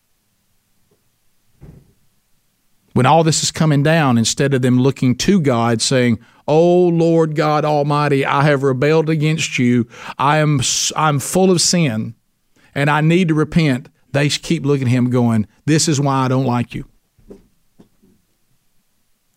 [2.92, 6.18] When all this is coming down, instead of them looking to God saying,
[6.48, 9.86] "Oh Lord God Almighty, I have rebelled against you.
[10.18, 10.60] I am
[10.96, 12.14] I'm full of sin,
[12.74, 16.28] and I need to repent." They keep looking at him, going, "This is why I
[16.28, 16.86] don't like you."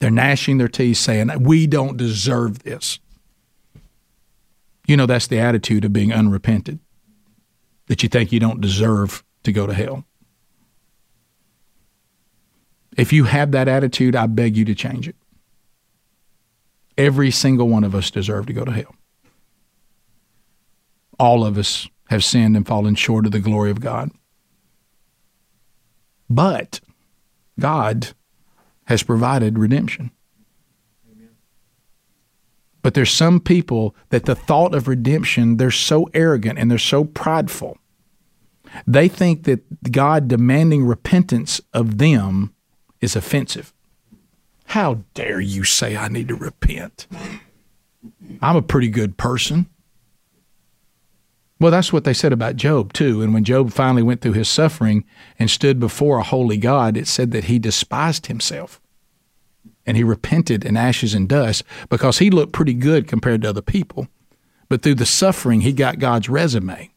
[0.04, 3.00] They're gnashing their teeth saying, We don't deserve this.
[4.88, 6.80] You know, that's the attitude of being unrepented,
[7.88, 10.06] that you think you don't deserve to go to hell.
[12.98, 15.16] If you have that attitude, I beg you to change it.
[16.98, 18.96] Every single one of us deserve to go to hell.
[21.18, 24.12] All of us have sinned and fallen short of the glory of God.
[26.30, 26.82] But
[27.60, 28.10] God
[28.86, 30.12] has provided redemption.
[32.84, 37.06] But there's some people that the thought of redemption, they're so arrogant and they're so
[37.06, 37.78] prideful.
[38.86, 42.54] They think that God demanding repentance of them
[43.02, 43.74] is offensive.
[44.68, 47.08] How dare you say I need to repent?
[48.42, 49.68] I'm a pretty good person.
[51.60, 53.22] Well, that's what they said about Job, too.
[53.22, 55.06] And when Job finally went through his suffering
[55.40, 58.82] and stood before a holy God, it said that he despised himself
[59.86, 63.62] and he repented in ashes and dust because he looked pretty good compared to other
[63.62, 64.08] people.
[64.70, 66.92] But through the suffering, he got God's resume.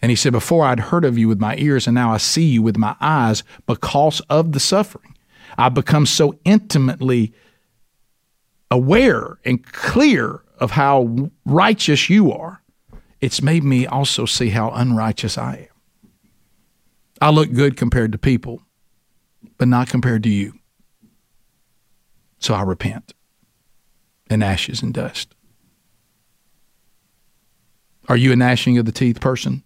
[0.00, 2.44] And he said, Before I'd heard of you with my ears, and now I see
[2.44, 5.16] you with my eyes because of the suffering.
[5.56, 7.32] I've become so intimately
[8.70, 12.62] aware and clear of how righteous you are
[13.20, 16.10] it's made me also see how unrighteous I am.
[17.20, 18.62] I look good compared to people,
[19.56, 20.57] but not compared to you.
[22.38, 23.14] So I repent
[24.30, 25.34] in ashes and dust.
[28.08, 29.62] Are you a gnashing of the teeth person?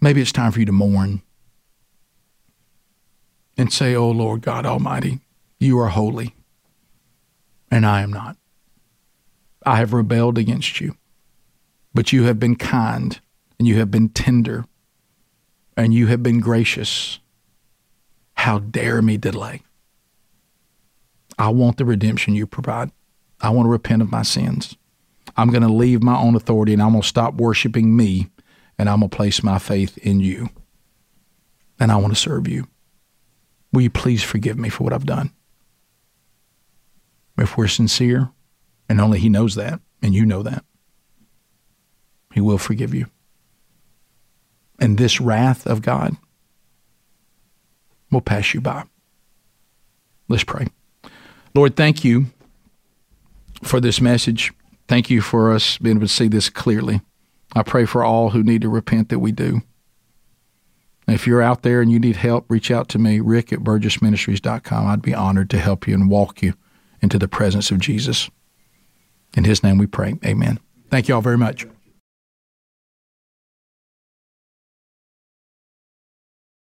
[0.00, 1.22] Maybe it's time for you to mourn
[3.56, 5.20] and say, Oh Lord God Almighty,
[5.60, 6.34] you are holy,
[7.70, 8.36] and I am not.
[9.64, 10.96] I have rebelled against you,
[11.94, 13.20] but you have been kind,
[13.58, 14.64] and you have been tender,
[15.76, 17.20] and you have been gracious.
[18.42, 19.62] How dare me delay?
[21.38, 22.90] I want the redemption you provide.
[23.40, 24.76] I want to repent of my sins.
[25.36, 28.30] I'm going to leave my own authority and I'm going to stop worshiping me
[28.76, 30.48] and I'm going to place my faith in you.
[31.78, 32.66] And I want to serve you.
[33.72, 35.30] Will you please forgive me for what I've done?
[37.38, 38.32] If we're sincere,
[38.88, 40.64] and only He knows that, and you know that,
[42.34, 43.06] He will forgive you.
[44.80, 46.16] And this wrath of God
[48.12, 48.84] will pass you by.
[50.28, 50.68] Let's pray.
[51.54, 52.26] Lord, thank you
[53.62, 54.52] for this message.
[54.88, 57.00] Thank you for us being able to see this clearly.
[57.54, 59.62] I pray for all who need to repent that we do.
[61.08, 64.86] If you're out there and you need help, reach out to me, rick at burgessministries.com.
[64.86, 66.54] I'd be honored to help you and walk you
[67.00, 68.30] into the presence of Jesus.
[69.36, 70.14] In his name we pray.
[70.24, 70.60] Amen.
[70.90, 71.66] Thank you all very much.